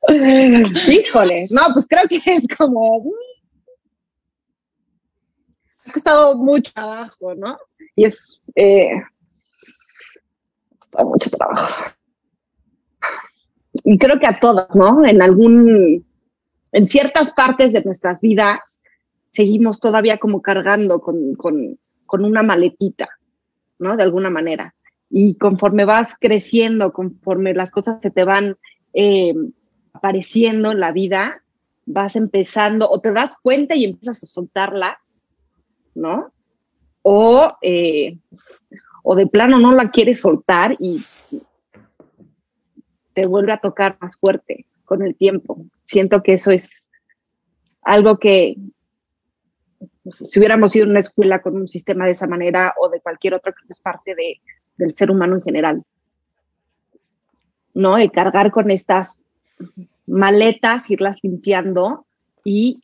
Híjole, 0.88 1.46
no, 1.52 1.62
pues 1.74 1.88
creo 1.88 2.08
que 2.08 2.16
es 2.18 2.48
como. 2.58 3.02
Mm. 3.04 3.12
Ha 5.88 5.92
costado 5.94 6.36
mucho 6.36 6.74
trabajo, 6.74 7.36
¿no? 7.36 7.58
Y 7.96 8.06
es. 8.06 8.42
Eh, 8.56 8.92
ha 10.72 10.80
costado 10.80 11.10
mucho 11.10 11.30
trabajo 11.30 11.97
y 13.84 13.98
creo 13.98 14.20
que 14.20 14.28
a 14.28 14.40
todos, 14.40 14.68
¿no? 14.76 15.06
En 15.06 15.22
algún, 15.22 16.06
en 16.72 16.88
ciertas 16.88 17.34
partes 17.34 17.74
de 17.74 17.84
nuestras 17.84 18.22
vidas 18.22 18.82
seguimos 19.30 19.80
todavía 19.80 20.18
como 20.18 20.42
cargando 20.42 21.00
con, 21.00 21.36
con, 21.36 21.78
con 22.06 22.26
una 22.26 22.44
maletita, 22.44 23.08
¿no? 23.80 23.96
De 23.98 24.04
alguna 24.04 24.30
manera. 24.30 24.74
Y 25.10 25.36
conforme 25.36 25.86
vas 25.86 26.16
creciendo, 26.20 26.92
conforme 26.92 27.54
las 27.54 27.72
cosas 27.72 28.02
se 28.02 28.12
te 28.12 28.24
van 28.24 28.58
eh, 28.94 29.34
apareciendo 29.94 30.72
en 30.72 30.80
la 30.80 30.92
vida, 30.92 31.44
vas 31.86 32.16
empezando 32.16 32.90
o 32.90 33.00
te 33.00 33.12
das 33.12 33.36
cuenta 33.42 33.76
y 33.76 33.86
empiezas 33.86 34.24
a 34.24 34.28
soltarlas, 34.28 35.26
¿no? 35.96 36.32
O, 37.02 37.48
eh, 37.62 38.18
o 39.04 39.16
de 39.16 39.28
plano 39.28 39.60
no 39.60 39.72
la 39.72 39.92
quieres 39.92 40.20
soltar 40.20 40.74
y, 40.80 41.00
te 43.18 43.26
vuelve 43.26 43.52
a 43.52 43.58
tocar 43.58 43.98
más 44.00 44.16
fuerte 44.16 44.68
con 44.86 45.02
el 45.02 45.16
tiempo. 45.16 45.66
Siento 45.82 46.22
que 46.22 46.34
eso 46.34 46.52
es 46.52 46.88
algo 47.82 48.20
que 48.20 48.58
si 50.22 50.38
hubiéramos 50.38 50.76
ido 50.76 50.86
a 50.86 50.90
una 50.90 51.00
escuela 51.00 51.42
con 51.42 51.56
un 51.56 51.68
sistema 51.68 52.06
de 52.06 52.12
esa 52.12 52.28
manera 52.28 52.76
o 52.80 52.90
de 52.90 53.02
cualquier 53.02 53.34
otro, 53.34 53.54
que 53.54 53.66
es 53.68 53.80
parte 53.80 54.14
de, 54.14 54.40
del 54.78 54.94
ser 54.94 55.10
humano 55.10 55.34
en 55.34 55.42
general. 55.42 55.84
¿No? 57.74 57.98
El 57.98 58.12
cargar 58.12 58.52
con 58.52 58.70
estas 58.70 59.24
maletas, 60.06 60.88
irlas 60.92 61.18
limpiando 61.24 62.06
y 62.44 62.84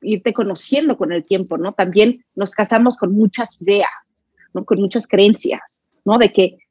irte 0.00 0.32
conociendo 0.32 0.96
con 0.96 1.12
el 1.12 1.26
tiempo, 1.26 1.58
¿no? 1.58 1.74
También 1.74 2.24
nos 2.34 2.52
casamos 2.52 2.96
con 2.96 3.12
muchas 3.12 3.60
ideas, 3.60 4.24
¿no? 4.54 4.64
Con 4.64 4.80
muchas 4.80 5.06
creencias, 5.06 5.82
¿no? 6.06 6.16
De 6.16 6.32
que 6.32 6.65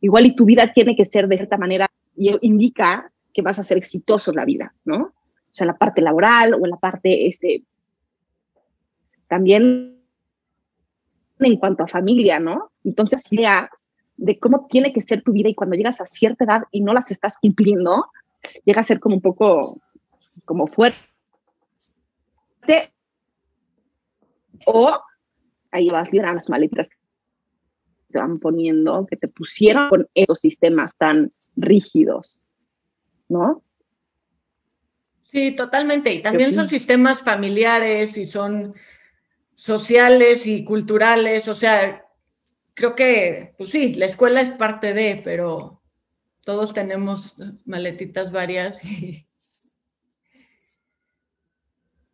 igual 0.00 0.26
y 0.26 0.34
tu 0.34 0.44
vida 0.44 0.72
tiene 0.72 0.96
que 0.96 1.04
ser 1.04 1.28
de 1.28 1.36
cierta 1.36 1.56
manera 1.56 1.88
y 2.16 2.36
indica 2.42 3.10
que 3.32 3.42
vas 3.42 3.58
a 3.58 3.62
ser 3.62 3.76
exitoso 3.78 4.30
en 4.30 4.36
la 4.36 4.44
vida, 4.44 4.74
¿no? 4.84 4.96
O 4.96 5.52
sea, 5.52 5.66
la 5.66 5.76
parte 5.76 6.00
laboral 6.00 6.54
o 6.54 6.64
en 6.64 6.70
la 6.70 6.76
parte, 6.76 7.26
este, 7.26 7.64
también 9.28 9.98
en 11.38 11.56
cuanto 11.56 11.84
a 11.84 11.88
familia, 11.88 12.38
¿no? 12.38 12.70
Entonces, 12.84 13.32
ideas 13.32 13.70
de 14.16 14.38
cómo 14.38 14.66
tiene 14.66 14.92
que 14.92 15.02
ser 15.02 15.22
tu 15.22 15.32
vida 15.32 15.48
y 15.48 15.54
cuando 15.54 15.76
llegas 15.76 16.00
a 16.00 16.06
cierta 16.06 16.44
edad 16.44 16.62
y 16.70 16.82
no 16.82 16.92
las 16.92 17.10
estás 17.10 17.36
cumpliendo, 17.38 18.06
llega 18.64 18.80
a 18.80 18.84
ser 18.84 19.00
como 19.00 19.16
un 19.16 19.22
poco, 19.22 19.62
como 20.44 20.66
fuerte. 20.66 21.06
O 24.66 25.00
ahí 25.70 25.88
vas 25.88 26.08
a 26.08 26.32
las 26.32 26.48
maletas 26.48 26.88
te 28.10 28.18
van 28.18 28.38
poniendo, 28.38 29.06
que 29.06 29.16
te 29.16 29.28
pusieron 29.28 29.88
con 29.88 30.08
esos 30.14 30.38
sistemas 30.40 30.96
tan 30.96 31.30
rígidos, 31.56 32.42
¿no? 33.28 33.62
Sí, 35.22 35.52
totalmente. 35.52 36.12
Y 36.12 36.22
también 36.22 36.52
son 36.52 36.68
sistemas 36.68 37.22
familiares 37.22 38.16
y 38.16 38.26
son 38.26 38.74
sociales 39.54 40.46
y 40.46 40.64
culturales. 40.64 41.46
O 41.46 41.54
sea, 41.54 42.04
creo 42.74 42.96
que, 42.96 43.54
pues 43.56 43.70
sí, 43.70 43.94
la 43.94 44.06
escuela 44.06 44.40
es 44.40 44.50
parte 44.50 44.92
de, 44.92 45.20
pero 45.22 45.80
todos 46.44 46.74
tenemos 46.74 47.36
maletitas 47.64 48.32
varias 48.32 48.84
y, 48.84 49.28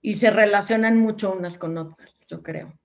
y 0.03 0.15
se 0.15 0.31
relacionan 0.31 0.99
mucho 0.99 1.33
unas 1.33 1.57
con 1.57 1.79
otras, 1.79 2.15
yo 2.29 2.43
creo. 2.43 2.79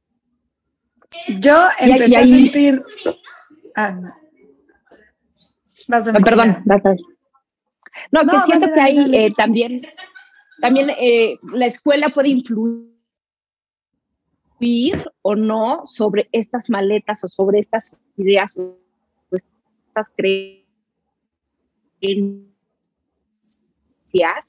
Yo 1.39 1.67
empecé 1.79 2.17
a 2.17 2.23
sentir. 2.23 2.83
Ah, 3.75 3.99
ah 5.91 6.19
perdón, 6.23 6.63
No, 8.11 8.21
que 8.21 8.39
siento 8.45 8.67
que 8.73 8.79
ahí 8.79 9.15
eh, 9.15 9.31
también, 9.35 9.77
también 10.61 10.89
eh, 10.91 11.37
la 11.53 11.65
escuela 11.65 12.09
puede 12.09 12.29
influir 12.29 12.91
o 15.21 15.35
no 15.35 15.83
sobre 15.85 16.29
estas 16.31 16.69
maletas 16.69 17.23
o 17.23 17.27
sobre 17.27 17.59
estas 17.59 17.95
ideas 18.17 18.57
o 18.57 18.77
estas 19.31 20.13
creencias 20.15 20.65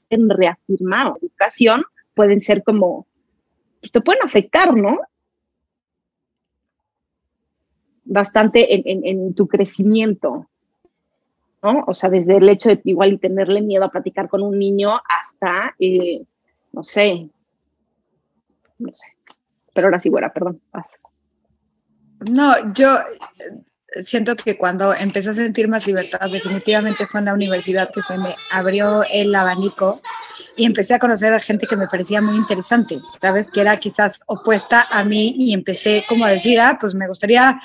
en 0.09 0.29
reafirmar 0.29 1.13
educación 1.21 1.83
pueden 2.13 2.41
ser 2.41 2.63
como, 2.63 3.07
te 3.91 4.01
pueden 4.01 4.23
afectar, 4.23 4.75
¿no? 4.75 4.99
Bastante 8.13 8.79
en, 8.89 9.33
tu 9.33 9.47
crecimiento, 9.47 10.47
¿no? 11.61 11.83
O 11.87 11.93
sea, 11.93 12.09
desde 12.09 12.37
el 12.37 12.47
hecho 12.47 12.69
de 12.69 12.79
igual 12.85 13.13
y 13.13 13.17
tenerle 13.17 13.61
miedo 13.61 13.83
a 13.85 13.91
platicar 13.91 14.29
con 14.29 14.41
un 14.41 14.57
niño 14.57 14.91
hasta, 15.07 15.75
eh, 15.79 16.23
no 16.71 16.83
sé, 16.83 17.29
no 18.77 18.93
sé. 18.93 19.07
Pero 19.73 19.87
ahora 19.87 19.99
sí, 19.99 20.09
güera, 20.09 20.31
perdón, 20.31 20.61
pasa. 20.69 20.97
No, 22.31 22.73
yo 22.73 22.99
siento 24.01 24.35
que 24.35 24.57
cuando 24.57 24.93
empecé 24.93 25.29
a 25.29 25.33
sentir 25.33 25.67
más 25.67 25.85
libertad, 25.85 26.29
definitivamente 26.29 27.05
fue 27.07 27.19
en 27.19 27.25
la 27.25 27.33
universidad 27.33 27.91
que 27.91 28.01
se 28.01 28.17
me 28.17 28.35
abrió 28.51 29.03
el 29.03 29.33
abanico 29.35 29.99
y 30.57 30.65
empecé 30.65 30.95
a 30.95 30.99
conocer 30.99 31.33
a 31.33 31.39
gente 31.39 31.67
que 31.67 31.75
me 31.75 31.87
parecía 31.87 32.21
muy 32.21 32.35
interesante, 32.35 33.01
¿sabes? 33.21 33.49
Que 33.49 33.61
era 33.61 33.77
quizás 33.77 34.21
opuesta 34.27 34.87
a 34.89 35.03
mí 35.03 35.35
y 35.37 35.53
empecé 35.53 36.05
como 36.07 36.25
a 36.25 36.31
decir, 36.31 36.59
ah, 36.59 36.77
pues 36.79 36.95
me 36.95 37.07
gustaría 37.07 37.59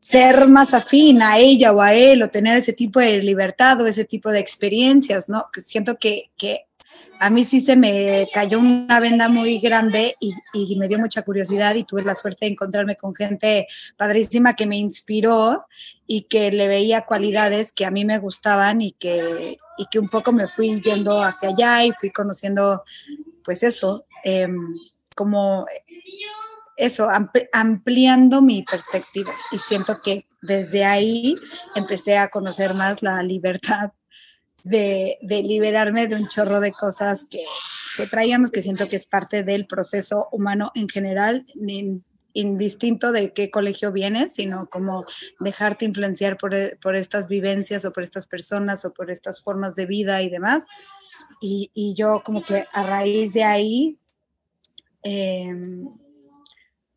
ser 0.00 0.48
más 0.48 0.74
afín 0.74 1.22
a 1.22 1.38
ella 1.38 1.72
o 1.72 1.80
a 1.80 1.94
él 1.94 2.22
o 2.22 2.28
tener 2.28 2.56
ese 2.56 2.72
tipo 2.72 2.98
de 2.98 3.18
libertad 3.18 3.80
o 3.80 3.86
ese 3.86 4.04
tipo 4.04 4.30
de 4.30 4.40
experiencias, 4.40 5.28
¿no? 5.28 5.46
Siento 5.62 5.96
que, 5.96 6.30
que 6.36 6.66
a 7.22 7.30
mí 7.30 7.44
sí 7.44 7.60
se 7.60 7.76
me 7.76 8.26
cayó 8.34 8.58
una 8.58 8.98
venda 8.98 9.28
muy 9.28 9.60
grande 9.60 10.16
y, 10.18 10.34
me 10.76 10.88
dio 10.88 10.98
mucha 10.98 11.22
curiosidad 11.22 11.76
y 11.76 11.84
tuve 11.84 12.02
la 12.02 12.16
suerte 12.16 12.46
de 12.46 12.52
encontrarme 12.52 12.96
con 12.96 13.14
gente 13.14 13.68
padrísima 13.96 14.56
que 14.56 14.66
me 14.66 14.76
inspiró 14.76 15.66
y 16.04 16.22
que 16.22 16.50
le 16.50 16.66
veía 16.66 17.06
cualidades 17.06 17.72
que 17.72 17.86
a 17.86 17.92
mí 17.92 18.04
me 18.04 18.18
gustaban 18.18 18.80
y 18.80 18.92
que, 18.92 19.56
y 19.78 19.86
que 19.86 20.00
un 20.00 20.08
poco 20.08 20.32
me 20.32 20.48
fui 20.48 20.82
yendo 20.82 21.22
hacia 21.22 21.50
allá 21.50 21.84
y 21.84 21.92
fui 21.92 22.10
conociendo, 22.10 22.82
pues 23.44 23.62
eso, 23.62 24.04
em, 24.24 24.74
como 25.14 25.66
eso, 26.76 27.08
ampliando 27.52 28.42
mi 28.42 28.64
perspectiva. 28.64 29.32
Y 29.52 29.58
siento 29.58 30.00
que 30.02 30.26
desde 30.40 30.84
ahí 30.84 31.36
empecé 31.76 32.18
a 32.18 32.30
conocer 32.30 32.74
más 32.74 33.00
la 33.00 33.22
libertad 33.22 33.92
de, 34.64 35.18
liberarme 35.22 36.06
de 36.06 36.16
un 36.16 36.28
chorro 36.28 36.60
de 36.60 36.72
cosas 36.72 37.26
que, 37.26 37.44
traíamos, 38.10 38.50
que 38.50 38.62
siento 38.62 38.88
que 38.88 38.96
es 38.96 39.06
parte 39.06 39.42
del 39.42 39.66
proceso 39.66 40.28
humano 40.32 40.70
en 40.74 40.88
general, 40.88 41.44
indistinto 42.34 43.12
de 43.12 43.32
qué 43.32 43.50
colegio 43.50 43.92
vienes, 43.92 44.34
sino 44.34 44.68
como 44.70 45.04
dejarte 45.40 45.84
influenciar 45.84 46.38
por, 46.38 46.54
estas 46.54 47.28
vivencias 47.28 47.84
o 47.84 47.92
por 47.92 48.02
estas 48.02 48.26
personas 48.26 48.84
o 48.84 48.92
por 48.94 49.10
estas 49.10 49.42
formas 49.42 49.74
de 49.74 49.86
vida 49.86 50.22
y 50.22 50.30
demás. 50.30 50.64
Y, 51.40 51.94
yo 51.96 52.22
como 52.24 52.42
que 52.42 52.66
a 52.72 52.82
raíz 52.84 53.32
de 53.32 53.44
ahí, 53.44 53.98
em, 55.02 55.88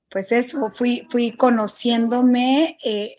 pues 0.09 0.31
eso, 0.31 0.71
fui, 0.73 1.07
fui 1.09 1.31
conociéndome. 1.31 2.77
Eh, 2.85 3.15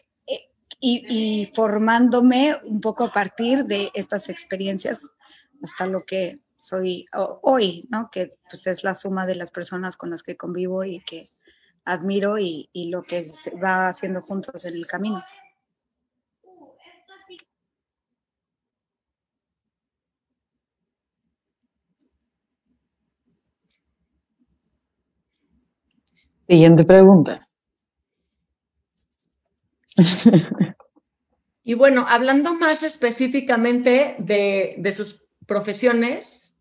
y, 0.80 1.50
formándome 1.54 2.56
un 2.64 2.80
poco 2.80 3.04
a 3.04 3.12
partir 3.12 3.64
de 3.64 3.90
estas 3.94 4.28
experiencias 4.28 5.00
hasta 5.62 5.86
lo 5.86 6.04
que 6.04 6.40
soy 6.58 7.06
hoy, 7.42 7.86
¿no? 7.90 8.10
Que 8.10 8.36
pues 8.50 8.66
es 8.66 8.84
la 8.84 8.94
suma 8.94 9.26
de 9.26 9.36
las 9.36 9.50
personas 9.50 9.96
con 9.96 10.10
las 10.10 10.22
que 10.22 10.36
convivo 10.36 10.84
y 10.84 11.00
que 11.00 11.22
admiro 11.84 12.38
y, 12.38 12.68
y 12.72 12.88
lo 12.90 13.02
que 13.02 13.24
se 13.24 13.54
va 13.56 13.88
haciendo 13.88 14.20
juntos 14.20 14.64
en 14.64 14.74
el 14.74 14.86
camino. 14.86 15.22
Siguiente 26.48 26.84
pregunta. 26.84 27.40
Y 31.68 31.74
bueno, 31.74 32.06
hablando 32.08 32.54
más 32.54 32.84
específicamente 32.84 34.14
de, 34.18 34.76
de, 34.78 34.92
sus 34.92 35.24
profesiones, 35.46 36.54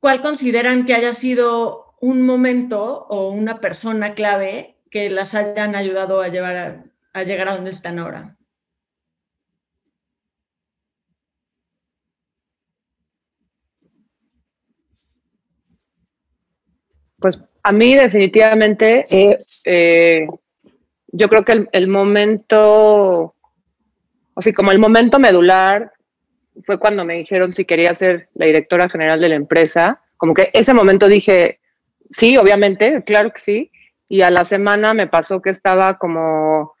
¿cuál 0.00 0.20
consideran 0.20 0.84
que 0.84 0.94
haya 0.94 1.14
sido 1.14 1.94
un 2.00 2.22
momento 2.22 3.06
o 3.08 3.30
una 3.30 3.60
persona 3.60 4.14
clave 4.14 4.78
que 4.90 5.10
las 5.10 5.36
hayan 5.36 5.76
ayudado 5.76 6.20
a, 6.20 6.26
llevar 6.26 6.90
a, 7.12 7.22
llegar 7.22 7.48
a 7.48 7.54
donde 7.54 7.70
están 7.70 8.00
ahora? 8.00 8.36
Pues 17.20 17.40
a 17.62 17.70
mí 17.70 17.94
definitivamente, 17.94 19.04
eh, 19.08 19.38
eh, 19.66 20.26
yo 21.12 21.28
creo 21.28 21.44
que 21.44 21.66
el, 21.70 21.88
momento, 21.88 23.34
o 24.34 24.42
sea, 24.42 24.52
como 24.54 24.72
el 24.72 24.78
momento 24.78 25.18
medular 25.18 25.92
fue 26.64 26.78
cuando 26.78 27.04
me 27.04 27.18
dijeron 27.18 27.52
si 27.52 27.64
quería 27.64 27.94
ser 27.94 28.28
la 28.34 28.46
directora 28.46 28.88
general 28.88 29.20
de 29.20 29.28
la 29.28 29.34
empresa. 29.36 30.00
Como 30.16 30.34
que 30.34 30.50
ese 30.52 30.72
momento 30.74 31.08
dije, 31.08 31.60
sí, 32.10 32.36
obviamente, 32.36 33.02
claro 33.04 33.30
que 33.30 33.40
sí. 33.40 33.70
Y 34.08 34.22
a 34.22 34.30
la 34.30 34.44
semana 34.44 34.94
me 34.94 35.06
pasó 35.06 35.40
que 35.40 35.50
estaba 35.50 35.98
como, 35.98 36.74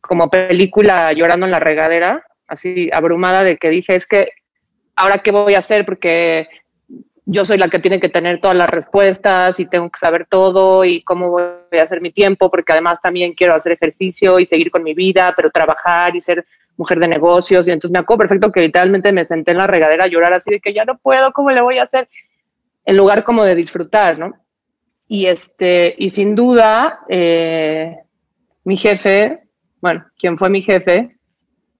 como 0.00 0.30
película 0.30 1.12
llorando 1.12 1.46
en 1.46 1.52
la 1.52 1.60
regadera, 1.60 2.24
así 2.48 2.90
abrumada 2.92 3.42
de 3.42 3.56
que 3.56 3.70
dije, 3.70 3.94
es 3.94 4.06
que 4.06 4.30
ahora 4.94 5.18
qué 5.18 5.30
voy 5.30 5.54
a 5.54 5.58
hacer 5.58 5.84
porque 5.84 6.48
yo 7.28 7.44
soy 7.44 7.58
la 7.58 7.68
que 7.68 7.80
tiene 7.80 7.98
que 7.98 8.08
tener 8.08 8.40
todas 8.40 8.56
las 8.56 8.70
respuestas 8.70 9.58
y 9.58 9.66
tengo 9.66 9.90
que 9.90 9.98
saber 9.98 10.26
todo 10.30 10.84
y 10.84 11.02
cómo 11.02 11.30
voy 11.30 11.78
a 11.78 11.82
hacer 11.82 12.00
mi 12.00 12.12
tiempo, 12.12 12.48
porque 12.50 12.72
además 12.72 13.00
también 13.00 13.34
quiero 13.34 13.54
hacer 13.54 13.72
ejercicio 13.72 14.38
y 14.38 14.46
seguir 14.46 14.70
con 14.70 14.84
mi 14.84 14.94
vida, 14.94 15.34
pero 15.36 15.50
trabajar 15.50 16.14
y 16.14 16.20
ser 16.20 16.44
mujer 16.76 17.00
de 17.00 17.08
negocios. 17.08 17.66
Y 17.66 17.72
entonces 17.72 17.90
me 17.90 17.98
acuerdo 17.98 18.20
perfecto 18.20 18.52
que 18.52 18.60
literalmente 18.60 19.10
me 19.10 19.24
senté 19.24 19.50
en 19.50 19.58
la 19.58 19.66
regadera 19.66 20.04
a 20.04 20.06
llorar 20.06 20.32
así 20.34 20.52
de 20.52 20.60
que 20.60 20.72
ya 20.72 20.84
no 20.84 20.98
puedo, 20.98 21.32
¿cómo 21.32 21.50
le 21.50 21.60
voy 21.60 21.78
a 21.78 21.82
hacer? 21.82 22.08
En 22.84 22.96
lugar 22.96 23.24
como 23.24 23.42
de 23.42 23.56
disfrutar, 23.56 24.16
¿no? 24.18 24.34
Y, 25.08 25.26
este, 25.26 25.96
y 25.98 26.10
sin 26.10 26.36
duda, 26.36 27.00
eh, 27.08 27.96
mi 28.62 28.76
jefe, 28.76 29.40
bueno, 29.80 30.06
quien 30.16 30.38
fue 30.38 30.48
mi 30.48 30.62
jefe, 30.62 31.16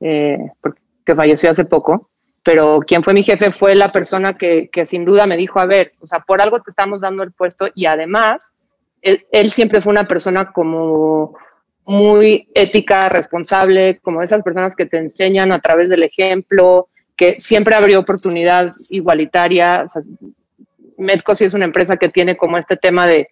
eh, 0.00 0.38
porque 0.60 0.80
falleció 1.14 1.50
hace 1.50 1.64
poco, 1.64 2.10
pero 2.46 2.78
quien 2.86 3.02
fue 3.02 3.12
mi 3.12 3.24
jefe 3.24 3.50
fue 3.50 3.74
la 3.74 3.90
persona 3.90 4.38
que, 4.38 4.70
que, 4.70 4.86
sin 4.86 5.04
duda 5.04 5.26
me 5.26 5.36
dijo, 5.36 5.58
a 5.58 5.66
ver, 5.66 5.94
o 5.98 6.06
sea, 6.06 6.20
por 6.20 6.40
algo 6.40 6.60
te 6.60 6.70
estamos 6.70 7.00
dando 7.00 7.24
el 7.24 7.32
puesto 7.32 7.66
y 7.74 7.86
además, 7.86 8.54
él, 9.02 9.26
él, 9.32 9.50
siempre 9.50 9.80
fue 9.80 9.90
una 9.90 10.06
persona 10.06 10.52
como 10.52 11.36
muy 11.84 12.48
ética, 12.54 13.08
responsable, 13.08 13.98
como 14.00 14.22
esas 14.22 14.44
personas 14.44 14.76
que 14.76 14.86
te 14.86 14.96
enseñan 14.96 15.50
a 15.50 15.58
través 15.58 15.88
del 15.88 16.04
ejemplo, 16.04 16.86
que 17.16 17.34
siempre 17.40 17.74
abrió 17.74 17.98
oportunidad 17.98 18.70
igualitaria. 18.90 19.82
O 19.84 19.88
sea, 19.88 20.02
Medco 20.98 21.34
sí 21.34 21.46
es 21.46 21.54
una 21.54 21.64
empresa 21.64 21.96
que 21.96 22.10
tiene 22.10 22.36
como 22.36 22.58
este 22.58 22.76
tema 22.76 23.08
de 23.08 23.28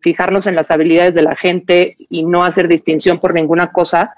fijarnos 0.00 0.46
en 0.46 0.54
las 0.54 0.70
habilidades 0.70 1.12
de 1.12 1.22
la 1.22 1.36
gente 1.36 1.92
y 2.08 2.24
no 2.24 2.42
hacer 2.42 2.68
distinción 2.68 3.20
por 3.20 3.34
ninguna 3.34 3.70
cosa 3.70 4.14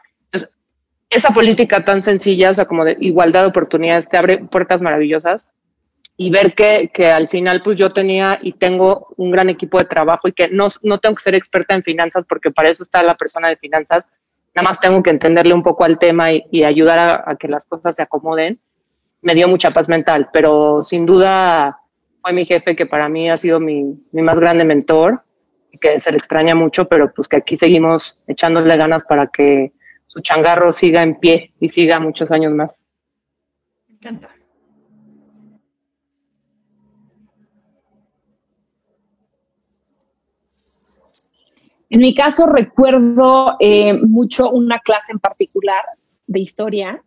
esa 1.10 1.30
política 1.30 1.84
tan 1.84 2.02
sencilla, 2.02 2.50
o 2.50 2.54
sea, 2.54 2.66
como 2.66 2.84
de 2.84 2.96
igualdad 3.00 3.42
de 3.42 3.48
oportunidades, 3.48 4.08
te 4.08 4.16
abre 4.16 4.38
puertas 4.38 4.82
maravillosas 4.82 5.42
y 6.16 6.30
ver 6.30 6.54
que, 6.54 6.90
que, 6.92 7.06
al 7.06 7.28
final 7.28 7.62
pues 7.62 7.76
yo 7.76 7.92
tenía 7.92 8.38
y 8.42 8.52
tengo 8.52 9.14
un 9.16 9.30
gran 9.30 9.48
equipo 9.48 9.78
de 9.78 9.84
trabajo 9.84 10.28
y 10.28 10.32
que 10.32 10.48
no, 10.48 10.66
no 10.82 10.98
tengo 10.98 11.14
que 11.14 11.22
ser 11.22 11.34
experta 11.34 11.74
en 11.74 11.82
finanzas 11.82 12.26
porque 12.26 12.50
para 12.50 12.68
eso 12.68 12.82
está 12.82 13.02
la 13.02 13.16
persona 13.16 13.48
de 13.48 13.56
finanzas, 13.56 14.06
nada 14.54 14.68
más 14.68 14.80
tengo 14.80 15.02
que 15.02 15.10
entenderle 15.10 15.54
un 15.54 15.62
poco 15.62 15.84
al 15.84 15.98
tema 15.98 16.32
y, 16.32 16.64
ayudar 16.64 16.98
a, 16.98 17.24
a, 17.24 17.36
que 17.36 17.48
las 17.48 17.64
cosas 17.66 17.96
se 17.96 18.02
acomoden, 18.02 18.60
me 19.22 19.34
dio 19.34 19.48
mucha 19.48 19.70
paz 19.70 19.88
mental, 19.88 20.28
pero 20.32 20.82
sin 20.82 21.06
duda 21.06 21.78
fue 22.20 22.32
mi 22.32 22.44
jefe 22.44 22.76
que 22.76 22.86
para 22.86 23.08
mí 23.08 23.30
ha 23.30 23.36
sido 23.36 23.60
mi, 23.60 23.84
mi 24.12 24.22
más 24.22 24.38
grande 24.38 24.64
mentor 24.64 25.22
y 25.70 25.78
que 25.78 26.00
se 26.00 26.10
le 26.10 26.18
extraña 26.18 26.54
mucho, 26.54 26.88
pero 26.88 27.12
pues 27.14 27.28
que 27.28 27.36
aquí 27.36 27.56
seguimos 27.56 28.20
echándole 28.26 28.76
ganas 28.76 29.04
para 29.04 29.28
que 29.28 29.72
su 30.08 30.20
changarro 30.20 30.72
siga 30.72 31.02
en 31.02 31.20
pie 31.20 31.52
y 31.60 31.68
siga 31.68 32.00
muchos 32.00 32.30
años 32.30 32.52
más. 32.52 32.82
Me 33.86 33.94
encanta. 33.94 34.34
En 41.90 42.00
mi 42.00 42.14
caso 42.14 42.46
recuerdo 42.46 43.54
eh, 43.60 43.94
mucho 43.94 44.50
una 44.50 44.78
clase 44.80 45.12
en 45.12 45.20
particular 45.20 45.82
de 46.26 46.40
historia, 46.40 47.02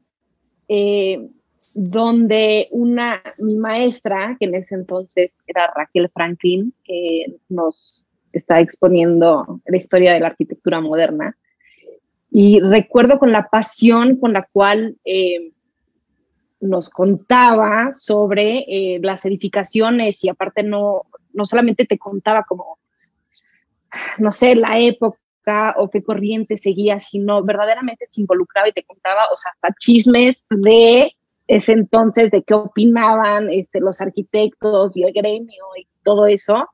eh, 0.67 1.27
donde 1.75 2.67
una, 2.71 3.21
mi 3.37 3.55
maestra, 3.55 4.35
que 4.39 4.45
en 4.45 4.55
ese 4.55 4.73
entonces 4.73 5.35
era 5.45 5.71
Raquel 5.75 6.09
Franklin, 6.09 6.73
que 6.83 7.25
nos 7.49 8.05
está 8.33 8.59
exponiendo 8.59 9.61
la 9.65 9.77
historia 9.77 10.13
de 10.13 10.19
la 10.19 10.27
arquitectura 10.27 10.81
moderna, 10.81 11.37
y 12.31 12.61
recuerdo 12.61 13.19
con 13.19 13.33
la 13.33 13.49
pasión 13.49 14.15
con 14.15 14.31
la 14.31 14.47
cual 14.51 14.95
eh, 15.03 15.51
nos 16.61 16.89
contaba 16.89 17.91
sobre 17.91 18.59
eh, 18.69 18.99
las 19.03 19.25
edificaciones 19.25 20.23
y 20.23 20.29
aparte 20.29 20.63
no, 20.63 21.01
no 21.33 21.45
solamente 21.45 21.85
te 21.85 21.97
contaba 21.97 22.43
como, 22.43 22.79
no 24.17 24.31
sé, 24.31 24.55
la 24.55 24.79
época 24.79 25.75
o 25.75 25.89
qué 25.89 26.01
corriente 26.03 26.55
seguía, 26.55 26.99
sino 26.99 27.43
verdaderamente 27.43 28.05
se 28.07 28.21
involucraba 28.21 28.69
y 28.69 28.73
te 28.73 28.83
contaba, 28.83 29.25
o 29.33 29.35
sea, 29.35 29.51
hasta 29.51 29.75
chismes 29.77 30.45
de 30.49 31.13
ese 31.47 31.73
entonces, 31.73 32.31
de 32.31 32.43
qué 32.43 32.53
opinaban 32.53 33.49
este, 33.49 33.81
los 33.81 33.99
arquitectos 33.99 34.95
y 34.95 35.03
el 35.03 35.11
gremio 35.11 35.63
y 35.77 35.85
todo 36.03 36.27
eso. 36.27 36.69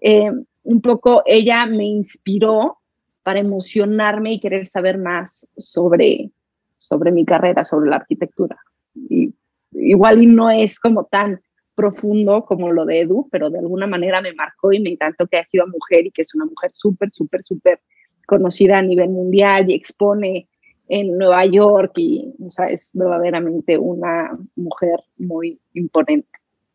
Eh, 0.00 0.30
un 0.62 0.80
poco 0.80 1.24
ella 1.26 1.66
me 1.66 1.86
inspiró 1.86 2.81
para 3.22 3.40
emocionarme 3.40 4.34
y 4.34 4.40
querer 4.40 4.66
saber 4.66 4.98
más 4.98 5.46
sobre, 5.56 6.30
sobre 6.78 7.12
mi 7.12 7.24
carrera, 7.24 7.64
sobre 7.64 7.90
la 7.90 7.96
arquitectura. 7.96 8.58
Y, 8.94 9.34
igual 9.72 10.22
y 10.22 10.26
no 10.26 10.50
es 10.50 10.78
como 10.78 11.04
tan 11.04 11.40
profundo 11.74 12.44
como 12.44 12.70
lo 12.70 12.84
de 12.84 13.00
Edu, 13.00 13.28
pero 13.30 13.50
de 13.50 13.58
alguna 13.58 13.86
manera 13.86 14.20
me 14.20 14.34
marcó 14.34 14.72
y 14.72 14.80
me 14.80 14.90
encantó 14.90 15.26
que 15.26 15.38
haya 15.38 15.46
sido 15.46 15.66
mujer 15.66 16.06
y 16.06 16.10
que 16.10 16.22
es 16.22 16.34
una 16.34 16.44
mujer 16.44 16.70
súper, 16.72 17.10
súper, 17.10 17.42
súper 17.42 17.80
conocida 18.26 18.78
a 18.78 18.82
nivel 18.82 19.08
mundial 19.08 19.70
y 19.70 19.74
expone 19.74 20.48
en 20.88 21.16
Nueva 21.16 21.46
York 21.46 21.92
y 21.96 22.34
o 22.44 22.50
sea, 22.50 22.66
es 22.66 22.90
verdaderamente 22.92 23.78
una 23.78 24.38
mujer 24.56 25.00
muy 25.18 25.58
imponente. 25.72 26.28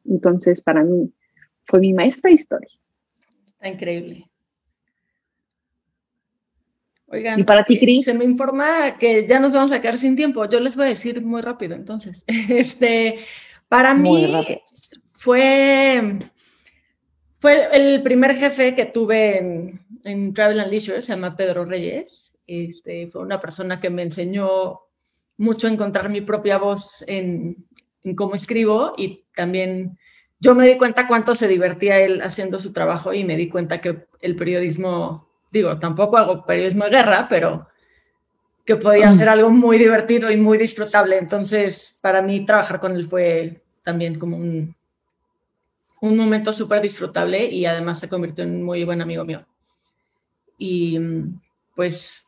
Entonces, 0.05 0.61
para 0.61 0.83
mí 0.83 1.11
fue 1.65 1.79
mi 1.79 1.93
maestra 1.93 2.29
de 2.29 2.35
historia. 2.35 2.69
Está 3.47 3.67
increíble. 3.67 4.27
Oigan, 7.07 7.39
¿y 7.39 7.43
para 7.43 7.63
ti, 7.63 7.79
Cris? 7.79 8.05
Se 8.05 8.13
me 8.13 8.25
informa 8.25 8.97
que 8.97 9.25
ya 9.25 9.39
nos 9.39 9.53
vamos 9.53 9.71
a 9.71 9.81
quedar 9.81 9.97
sin 9.97 10.15
tiempo. 10.15 10.45
Yo 10.49 10.59
les 10.59 10.75
voy 10.75 10.85
a 10.85 10.89
decir 10.89 11.21
muy 11.21 11.41
rápido, 11.41 11.75
entonces. 11.75 12.23
Este, 12.49 13.19
para 13.69 13.93
muy 13.93 14.25
mí 14.25 14.31
rápido. 14.31 14.59
fue, 15.11 16.19
fue 17.39 17.69
el 17.71 18.01
primer 18.01 18.35
jefe 18.35 18.75
que 18.75 18.85
tuve 18.85 19.37
en, 19.37 19.81
en, 20.03 20.33
Travel 20.33 20.59
and 20.59 20.71
Leisure, 20.71 21.01
se 21.01 21.13
llama 21.13 21.37
Pedro 21.37 21.65
Reyes. 21.65 22.33
Este, 22.45 23.07
fue 23.07 23.21
una 23.21 23.39
persona 23.39 23.79
que 23.79 23.89
me 23.89 24.03
enseñó 24.03 24.81
mucho 25.37 25.67
a 25.67 25.71
encontrar 25.71 26.09
mi 26.09 26.21
propia 26.21 26.57
voz 26.57 27.03
en, 27.07 27.67
en 28.03 28.15
cómo 28.15 28.35
escribo 28.35 28.93
y 28.97 29.25
también 29.33 29.97
yo 30.39 30.55
me 30.55 30.67
di 30.67 30.77
cuenta 30.77 31.07
cuánto 31.07 31.35
se 31.35 31.47
divertía 31.47 31.99
él 31.99 32.21
haciendo 32.21 32.59
su 32.59 32.73
trabajo 32.73 33.13
y 33.13 33.23
me 33.23 33.35
di 33.35 33.49
cuenta 33.49 33.81
que 33.81 34.07
el 34.21 34.35
periodismo 34.35 35.26
digo, 35.51 35.77
tampoco 35.79 36.17
hago 36.17 36.45
periodismo 36.45 36.85
de 36.85 36.91
guerra, 36.91 37.27
pero 37.29 37.67
que 38.65 38.75
podía 38.75 39.11
ser 39.13 39.29
algo 39.29 39.49
muy 39.49 39.77
divertido 39.77 40.31
y 40.31 40.37
muy 40.37 40.57
disfrutable. 40.57 41.17
Entonces, 41.17 41.93
para 42.01 42.21
mí 42.21 42.45
trabajar 42.45 42.79
con 42.81 42.95
él 42.95 43.05
fue 43.05 43.61
también 43.81 44.19
como 44.19 44.35
un, 44.35 44.75
un 46.01 46.17
momento 46.17 46.51
súper 46.51 46.81
disfrutable 46.81 47.45
y 47.45 47.65
además 47.65 47.99
se 47.99 48.09
convirtió 48.09 48.43
en 48.43 48.55
un 48.55 48.63
muy 48.63 48.83
buen 48.83 49.01
amigo 49.01 49.23
mío. 49.23 49.45
Y 50.57 50.99
pues 51.75 52.25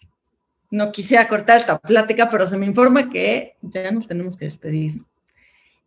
no 0.72 0.92
quisiera 0.92 1.28
cortar 1.28 1.58
esta 1.58 1.78
plática, 1.80 2.30
pero 2.30 2.48
se 2.48 2.58
me 2.58 2.66
informa 2.66 3.10
que 3.10 3.56
ya 3.62 3.92
nos 3.92 4.08
tenemos 4.08 4.38
que 4.38 4.46
despedir. 4.46 4.92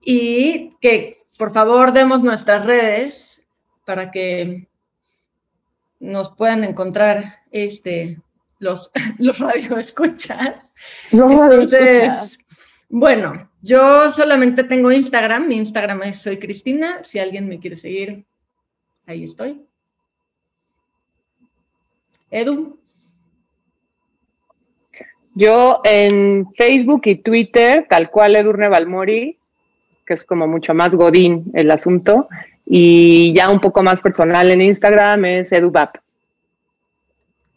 Y 0.05 0.71
que 0.81 1.13
por 1.39 1.53
favor 1.53 1.93
demos 1.93 2.23
nuestras 2.23 2.67
redes 2.67 3.43
para 3.87 4.11
que 4.11 4.69
nos 6.03 6.31
puedan 6.35 6.65
encontrar 6.65 7.25
este, 7.53 8.19
los, 8.59 8.91
los 9.19 9.39
radioescuchas. 9.39 10.75
Los 11.13 11.31
Entonces, 11.31 11.81
radioescuchas. 11.81 12.39
bueno, 12.91 13.49
yo 13.63 14.11
solamente 14.11 14.65
tengo 14.65 14.91
Instagram. 14.91 15.47
Mi 15.47 15.57
Instagram 15.57 16.03
es 16.03 16.19
Soy 16.19 16.39
Cristina. 16.39 17.03
Si 17.05 17.19
alguien 17.19 17.49
me 17.49 17.61
quiere 17.61 17.77
seguir, 17.77 18.25
ahí 19.07 19.25
estoy. 19.25 19.65
Edu, 22.31 22.79
Yo 25.35 25.81
en 25.85 26.51
Facebook 26.55 27.03
y 27.05 27.17
Twitter, 27.17 27.87
tal 27.89 28.11
cual 28.11 28.35
Edurne 28.37 28.69
Balmori, 28.69 29.39
que 30.07 30.15
es 30.15 30.25
como 30.25 30.49
mucho 30.49 30.73
más 30.75 30.95
godín 30.95 31.45
el 31.55 31.71
asunto, 31.71 32.29
y 32.67 33.33
ya 33.35 33.51
un 33.51 33.61
poco 33.61 33.83
más 33.83 34.01
personal 34.01 34.51
en 34.51 34.63
Instagram 34.63 35.25
es 35.25 35.53
edubap. 35.53 35.97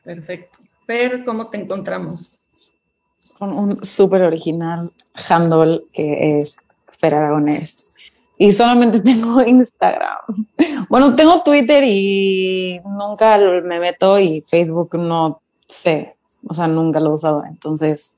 perfecto. 0.03 0.59
Fer, 0.85 1.23
¿cómo 1.23 1.47
te 1.47 1.57
encontramos? 1.57 2.37
Con 3.39 3.57
un 3.57 3.85
súper 3.85 4.21
original 4.21 4.91
handle 5.29 5.83
que 5.93 6.39
es 6.39 6.57
Fer 6.99 7.15
Aragonés. 7.15 7.97
Y 8.37 8.51
solamente 8.51 8.99
tengo 9.01 9.41
Instagram. 9.41 10.47
Bueno, 10.89 11.15
tengo 11.15 11.41
Twitter 11.43 11.83
y 11.85 12.79
nunca 12.85 13.37
me 13.37 13.79
meto 13.79 14.19
y 14.19 14.41
Facebook 14.41 14.97
no 14.97 15.41
sé. 15.67 16.15
O 16.47 16.53
sea, 16.53 16.67
nunca 16.67 16.99
lo 16.99 17.11
he 17.11 17.13
usado. 17.13 17.43
Entonces, 17.45 18.17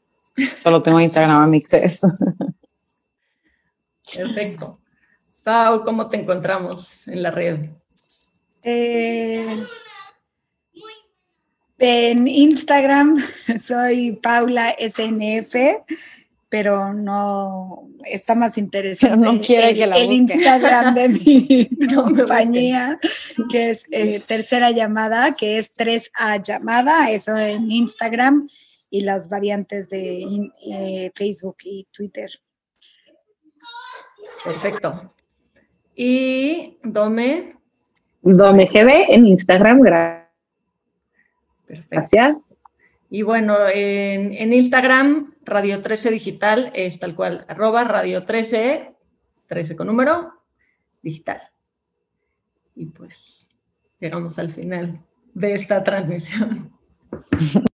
solo 0.58 0.82
tengo 0.82 1.00
Instagram 1.00 1.38
a 1.38 1.48
mixes. 1.48 2.02
Perfecto. 4.18 4.80
Pau, 5.48 5.82
¿cómo 5.86 6.10
te 6.10 6.18
encontramos 6.18 7.08
en 7.08 7.24
la 7.24 7.32
red? 7.32 7.70
Eh, 8.64 9.66
en 11.80 12.28
Instagram 12.28 13.18
soy 13.66 14.20
Paula 14.22 14.76
SNF, 14.78 15.56
pero 16.50 16.94
no 16.94 17.88
está 18.04 18.36
más 18.36 18.58
interesante. 18.58 19.26
No 19.26 19.40
quiere 19.40 19.70
el, 19.70 19.78
que 19.78 19.88
la 19.88 19.96
el. 19.96 20.12
Instagram 20.12 20.96
de 20.96 21.08
mi 21.10 21.70
compañía, 21.96 23.00
que 23.50 23.70
es 23.70 23.86
eh, 23.92 24.20
tercera 24.20 24.72
llamada, 24.72 25.34
que 25.34 25.60
es 25.60 25.78
3A 25.78 26.44
llamada, 26.44 27.10
eso 27.10 27.38
en 27.38 27.72
Instagram 27.72 28.50
y 28.90 29.00
las 29.00 29.30
variantes 29.30 29.88
de 29.88 30.52
eh, 30.70 31.12
Facebook 31.16 31.56
y 31.64 31.88
Twitter. 31.94 32.30
Perfecto. 34.44 35.10
Y 36.00 36.78
Dome, 36.84 37.56
DomeGB 38.22 39.10
en 39.10 39.26
Instagram, 39.26 39.80
gra- 39.80 40.30
perfecto. 41.66 41.88
gracias. 41.90 42.56
Y 43.10 43.24
bueno, 43.24 43.56
en, 43.74 44.32
en 44.34 44.54
Instagram, 44.54 45.34
Radio 45.44 45.82
13 45.82 46.12
Digital 46.12 46.72
es 46.76 47.00
tal 47.00 47.16
cual, 47.16 47.46
arroba 47.48 47.84
Radio 47.84 48.22
13, 48.22 48.94
13 49.48 49.76
con 49.76 49.88
número, 49.88 50.34
digital. 51.02 51.42
Y 52.76 52.86
pues 52.86 53.50
llegamos 53.98 54.38
al 54.38 54.52
final 54.52 55.02
de 55.34 55.56
esta 55.56 55.84
transmisión. 55.84 56.72